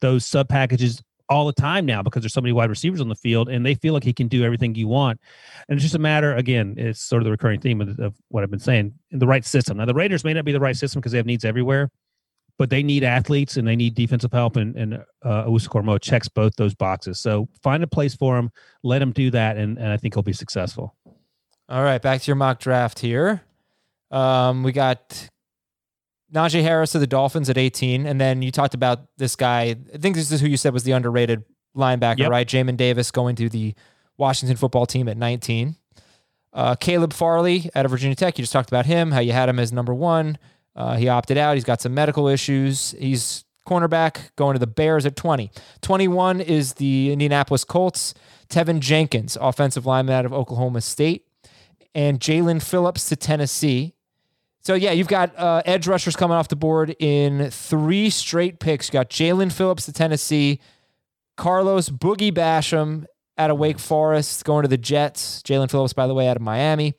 [0.03, 3.15] those sub packages all the time now because there's so many wide receivers on the
[3.15, 5.19] field, and they feel like he can do everything you want.
[5.67, 8.43] And it's just a matter, again, it's sort of the recurring theme of, of what
[8.43, 9.79] I've been saying in the right system.
[9.79, 11.91] Now the Raiders may not be the right system because they have needs everywhere,
[12.59, 14.57] but they need athletes and they need defensive help.
[14.57, 17.21] And, and uh, checks both those boxes.
[17.21, 18.51] So find a place for him,
[18.83, 20.95] let him do that, and, and I think he'll be successful.
[21.69, 23.43] All right, back to your mock draft here.
[24.11, 25.29] Um, we got
[26.33, 28.07] Najee Harris to the Dolphins at 18.
[28.07, 29.77] And then you talked about this guy.
[29.93, 31.45] I think this is who you said was the underrated
[31.77, 32.31] linebacker, yep.
[32.31, 32.47] right?
[32.47, 33.75] Jamin Davis going to the
[34.17, 35.77] Washington football team at 19.
[36.53, 38.39] Uh, Caleb Farley out of Virginia Tech.
[38.39, 40.39] You just talked about him, how you had him as number one.
[40.79, 41.57] Uh, he opted out.
[41.57, 42.95] He's got some medical issues.
[42.99, 45.51] He's cornerback going to the Bears at 20.
[45.83, 48.14] 21 is the Indianapolis Colts.
[48.49, 51.26] Teven Jenkins, offensive lineman out of Oklahoma State.
[51.97, 53.95] And Jaelan Phillips to Tennessee.
[54.62, 58.89] So yeah, you've got uh, edge rushers coming off the board in three straight picks.
[58.89, 60.61] You got Jaelan Phillips to Tennessee,
[61.37, 63.07] Carlos Boogie Basham
[63.37, 65.43] out of Wake Forest going to the Jets.
[65.43, 66.95] Jaelan Phillips, by the way, out of Miami,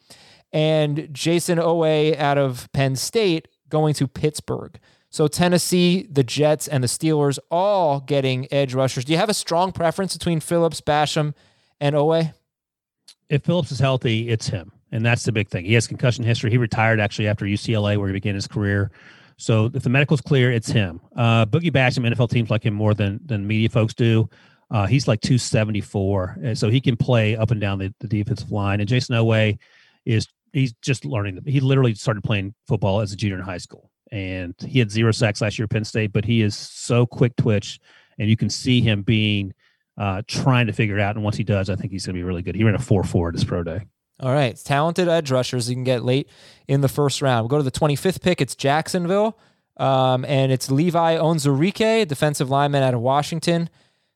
[0.52, 4.80] and Jayson Oweh out of Penn State going to Pittsburgh.
[5.10, 9.06] So Tennessee, the Jets, and the Steelers all getting edge rushers.
[9.06, 11.34] Do you have a strong preference between Phillips, Basham,
[11.80, 12.34] and Oweh?
[13.30, 14.72] If Phillips is healthy, it's him.
[14.92, 15.66] And that's the big thing.
[15.66, 16.50] He has concussion history.
[16.50, 18.92] He retired actually after UCLA, where he began his career.
[19.38, 21.00] So if the medical's clear, it's him.
[21.16, 24.30] Uh, Boogie Basham, NFL teams like him more than than media folks do.
[24.72, 28.52] Uh, he's like 274, and so he can play up and down the, the defensive
[28.52, 28.80] line.
[28.80, 29.58] And Jayson Oweh
[30.06, 31.40] is he's just learning.
[31.46, 35.12] He literally started playing football as a junior in high school, and he had zero
[35.12, 36.14] sacks last year at Penn State.
[36.14, 37.80] But he is so quick twitch,
[38.18, 39.54] and you can see him being
[39.98, 41.16] uh, trying to figure it out.
[41.16, 42.56] And once he does, I think he's going to be really good.
[42.56, 43.82] He ran a four four at his pro day.
[44.22, 44.56] All right.
[44.58, 46.30] Talented edge rushers you can get late
[46.68, 47.44] in the first round.
[47.44, 48.42] We'll go to the 25th pick.
[48.42, 49.38] It's Jacksonville.
[49.78, 53.70] Um, and it's Levi Onwuzurike, defensive lineman out of Washington.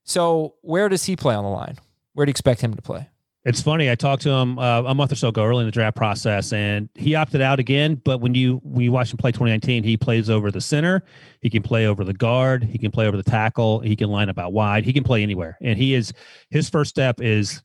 [0.04, 1.78] So where does he play on the line?
[2.14, 3.08] Where do you expect him to play?
[3.46, 3.92] It's funny.
[3.92, 6.54] I talked to him uh, a month or so ago, early in the draft process,
[6.54, 7.96] and he opted out again.
[7.96, 11.04] But when you you watch him play 2019, he plays over the center.
[11.42, 12.64] He can play over the guard.
[12.64, 13.82] He can play over the tackle.
[13.82, 14.86] He can line up out wide.
[14.86, 15.58] He can play anywhere.
[15.62, 16.14] And he is
[16.52, 17.62] his first step is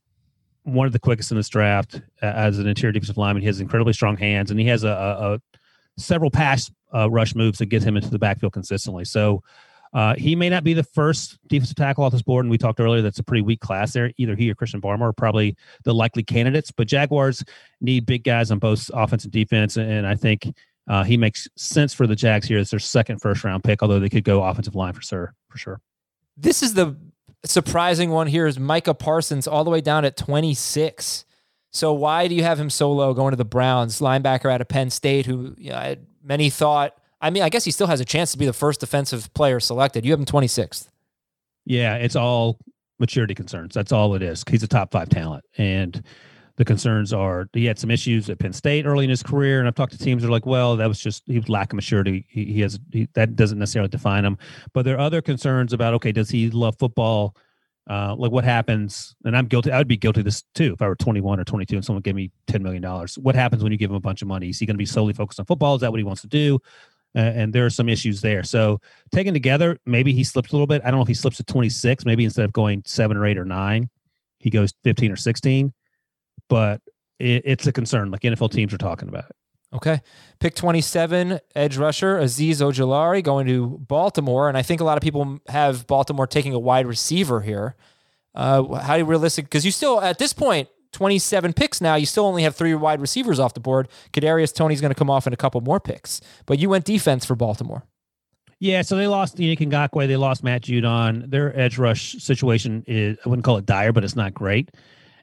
[0.63, 3.41] one of the quickest in this draft uh, as an interior defensive lineman.
[3.41, 5.41] He has incredibly strong hands, and he has a, a, a
[5.97, 9.05] several pass uh, rush moves that get him into the backfield consistently.
[9.05, 9.43] So
[9.93, 12.79] uh, he may not be the first defensive tackle off this board, and we talked
[12.79, 14.11] earlier that's a pretty weak class there.
[14.17, 17.43] Either he or Christian Barmore are probably the likely candidates, but Jaguars
[17.81, 20.53] need big guys on both offense and defense, and I think
[20.87, 23.99] uh, he makes sense for the Jags here as their second first round pick, although
[23.99, 25.33] they could go offensive line for sure.
[25.49, 25.81] For sure.
[26.37, 26.95] This is the
[27.45, 31.25] surprising one here is Micah Parsons all the way down at 26.
[31.71, 34.67] So why do you have him so low going to the Browns, linebacker out of
[34.67, 36.98] Penn State, who you know, many thought?
[37.21, 39.59] I mean, I guess he still has a chance to be the first defensive player
[39.59, 40.05] selected.
[40.05, 40.89] You have him 26th.
[41.65, 42.57] Yeah, it's all
[42.99, 43.73] maturity concerns.
[43.73, 44.43] That's all it is.
[44.49, 46.01] He's a top five talent, and
[46.55, 49.67] the concerns are he had some issues at Penn State early in his career, and
[49.67, 51.75] I've talked to teams that are like, well, that was just he was lack of
[51.75, 52.25] maturity.
[52.29, 54.37] He, he has he, that doesn't necessarily define him,
[54.73, 57.35] but there are other concerns about okay, does he love football?
[57.89, 59.71] Uh, like what happens, and I'm guilty.
[59.71, 62.03] I would be guilty of this too if I were 21 or 22 and someone
[62.03, 63.17] gave me 10 million dollars.
[63.17, 64.49] What happens when you give him a bunch of money?
[64.49, 65.73] Is he going to be solely focused on football?
[65.73, 66.59] Is that what he wants to do?
[67.15, 68.43] Uh, and there are some issues there.
[68.43, 68.79] So
[69.11, 70.81] taken together, maybe he slips a little bit.
[70.83, 72.05] I don't know if he slips to 26.
[72.05, 73.89] Maybe instead of going seven or eight or nine,
[74.39, 75.73] he goes 15 or 16.
[76.49, 76.81] But
[77.19, 78.11] it, it's a concern.
[78.11, 79.35] Like NFL teams are talking about it.
[79.73, 80.01] Okay.
[80.39, 84.49] Pick 27, edge rusher, Azeez Ojulari going to Baltimore.
[84.49, 87.75] And I think a lot of people have Baltimore taking a wide receiver here.
[88.33, 89.45] Uh, how realistic?
[89.45, 93.01] Because you still, at this point, 27 picks now, you still only have three wide
[93.01, 93.87] receivers off the board.
[94.13, 96.21] Kadarius Toney's going to come off in a couple more picks.
[96.45, 97.83] But you went defense for Baltimore.
[98.59, 100.07] Yeah, so they lost Yannick Ngakoue.
[100.07, 101.29] They lost Matt Judon.
[101.29, 104.71] Their edge rush situation is, I wouldn't call it dire, but it's not great.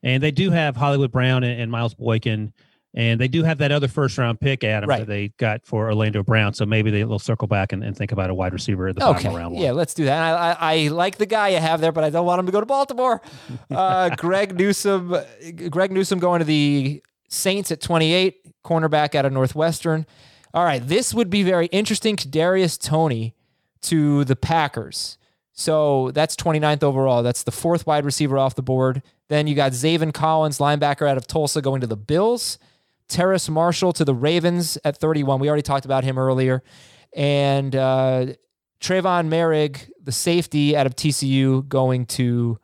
[0.03, 2.53] And they do have Hollywood Brown and, and Miles Boykin
[2.95, 5.01] and they do have that other first round pick, Adam, right.
[5.01, 6.55] that they got for Orlando Brown.
[6.55, 9.07] So maybe they, will circle back and, and, think about a wide receiver at the
[9.07, 9.24] okay.
[9.24, 9.62] final round one.
[9.62, 10.34] Yeah, let's do that.
[10.34, 12.53] I, I, I, like the guy you have there, but I don't want him to
[12.53, 13.20] go to Baltimore.
[13.70, 15.14] Uh, Greg Newsome,
[15.70, 20.07] Greg Newsome going to the Saints at 28, cornerback out of Northwestern.
[20.55, 22.16] All right, this would be very interesting.
[22.16, 23.34] Darius Toney
[23.82, 25.18] to the Packers.
[25.53, 27.22] So that's 29th overall.
[27.22, 29.03] That's the fourth wide receiver off the board.
[29.28, 32.59] Then you got Zaven Collins, linebacker out of Tulsa, going to the Bills.
[33.09, 35.41] Terrace Marshall to the Ravens at 31.
[35.41, 36.63] We already talked about him earlier.
[37.15, 38.27] And uh,
[38.81, 42.59] Trevon Moehrig, the safety out of TCU, going to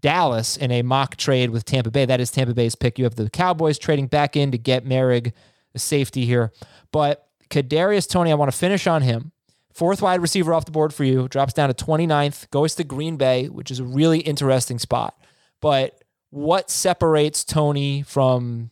[0.00, 2.04] Dallas in a mock trade with Tampa Bay.
[2.04, 2.98] That is Tampa Bay's pick.
[2.98, 5.32] You have the Cowboys trading back in to get Moehrig,
[5.72, 6.52] the safety here.
[6.90, 9.32] But Kadarius Toney, I want to finish on him.
[9.72, 13.16] Fourth wide receiver off the board for you, drops down to 29th, goes to Green
[13.16, 15.18] Bay, which is a really interesting spot.
[15.60, 18.70] But what separates Toney from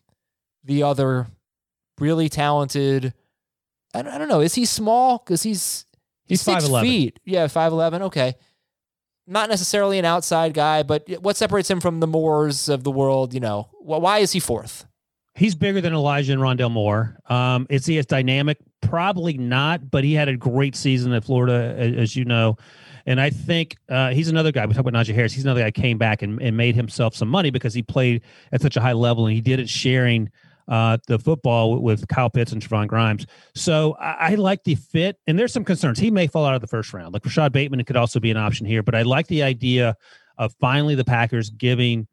[0.65, 1.27] the other
[1.99, 3.13] really talented.
[3.95, 4.41] I don't, I don't know.
[4.41, 5.19] Is he small?
[5.19, 5.85] Because he's
[6.25, 6.83] he's six 5'11.
[6.83, 7.21] feet.
[7.25, 8.03] Yeah, five eleven.
[8.03, 8.35] Okay,
[9.27, 13.35] not necessarily an outside guy, but what separates him from the Moores of the world?
[13.35, 14.87] You know, why is he fourth?
[15.35, 17.17] He's bigger than Elijah and Rondale Moore.
[17.29, 18.59] Um, is he as dynamic?
[18.83, 22.57] Probably not, but he had a great season at Florida, as you know.
[23.07, 24.67] And I think uh, he's another guy.
[24.67, 25.33] We talk about Najee Harris.
[25.33, 28.61] He's another guy came back and, and made himself some money because he played at
[28.61, 30.31] such a high level and he did it sharing
[30.69, 33.27] uh, the football with Kyle Pitts and Trevon Grimes.
[33.55, 35.99] So I, I, like the fit, and there's some concerns.
[35.99, 37.13] He may fall out of the first round.
[37.13, 39.97] Like Rashod Bateman could also be an option here, but I like the idea
[40.39, 42.07] of finally the Packers giving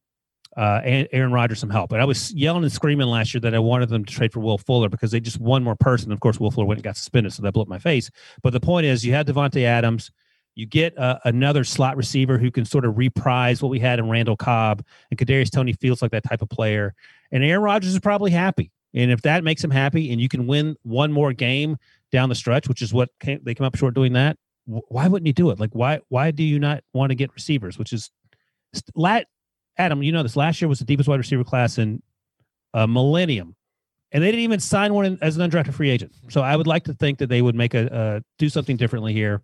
[0.58, 1.92] uh, Aaron Rodgers some help.
[1.92, 4.40] And I was yelling and screaming last year that I wanted them to trade for
[4.40, 6.12] Will Fuller because they just one more person.
[6.12, 8.10] Of course, Will Fuller went and got suspended, so that blew up my face.
[8.42, 10.12] But the point is, you had Davante Adams.
[10.58, 14.10] You get uh, another slot receiver who can sort of reprise what we had in
[14.10, 16.96] Randall Cobb, and Kadarius Toney feels like that type of player.
[17.32, 18.72] And Aaron Rodgers is probably happy.
[18.96, 21.78] And if that makes him happy, and you can win one more game
[22.12, 24.36] down the stretch, which is what came, they come up short doing that,
[24.66, 25.60] why wouldn't you do it?
[25.60, 27.78] Like, why why do you not want to get receivers?
[27.78, 28.10] Which is,
[28.96, 29.28] lat,
[29.78, 30.36] Adam, you know this.
[30.36, 32.02] Last year was the deepest wide receiver class in
[32.74, 33.56] a millennium,
[34.12, 36.14] and they didn't even sign one as an undrafted free agent.
[36.30, 39.14] So I would like to think that they would make a uh, do something differently
[39.14, 39.44] here,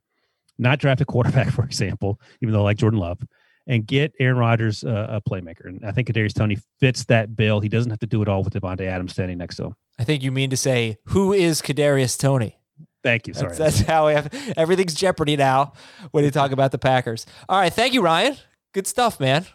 [0.58, 3.20] not draft a quarterback, for example, even though I like Jordan Love,
[3.68, 5.66] and get Aaron Rodgers uh, a playmaker.
[5.66, 7.60] And I think Kadarius Toney fits that bill.
[7.60, 9.76] He doesn't have to do it all with Davante Adams standing next to him.
[10.00, 12.58] I think you mean to say who is Kadarius Toney?
[13.04, 13.34] Thank you.
[13.34, 15.74] Sorry, that's, that's how we have everything's Jeopardy now
[16.12, 17.26] when you talk about the Packers.
[17.50, 18.38] All right, thank you, Ryan.
[18.74, 19.46] Good stuff, man.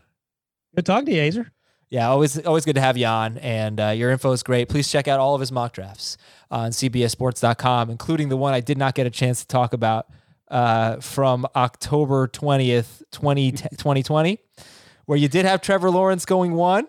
[0.77, 1.51] Good talking to you, Aizer.
[1.89, 4.69] Yeah, always always good to have you on, and uh, your info is great.
[4.69, 6.19] Please check out all of his mock drafts
[6.51, 10.07] on CBSSports.com, including the one I did not get a chance to talk about
[10.51, 14.39] uh, from October 20th, 20, 2020,
[15.07, 16.87] where you did have Trevor Lawrence going one,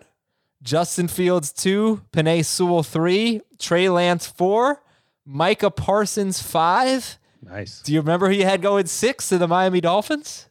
[0.62, 4.82] Justin Fields two, Penei Sewell three, Trey Lance four,
[5.24, 7.18] Micah Parsons five.
[7.42, 7.80] Nice.
[7.82, 10.48] Do you remember who you had going six to the Miami Dolphins?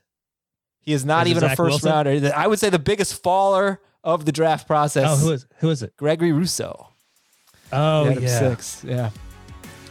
[0.82, 1.91] He is not Is even a first Wilson?
[1.91, 2.32] rounder.
[2.36, 5.05] I would say the biggest faller of the draft process.
[5.07, 5.95] Oh, who is who is it?
[5.97, 6.88] Gregory Rousseau.
[7.72, 8.39] Oh, He had him yeah.
[8.39, 8.84] six.
[8.84, 9.10] Yeah.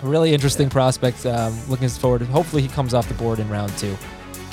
[0.03, 1.27] Really interesting prospect.
[1.27, 2.23] Um, looking forward.
[2.23, 3.97] Hopefully, he comes off the board in round two.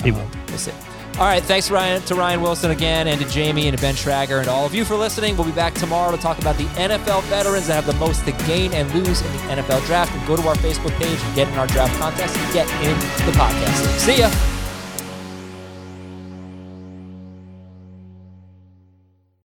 [0.02, 0.28] He Um, will.
[0.48, 0.72] We'll see.
[1.18, 1.42] All right.
[1.42, 4.66] Thanks, Ryan, to Ryan Wilson again, and to Jamie and to Ben Schrager, and all
[4.66, 5.34] of you for listening.
[5.36, 8.32] We'll be back tomorrow to talk about the NFL veterans that have the most to
[8.46, 10.12] gain and lose in the NFL draft.
[10.14, 12.98] And go to our Facebook page and get in our draft contest and get in
[13.24, 13.98] the podcast.
[13.98, 14.30] See ya.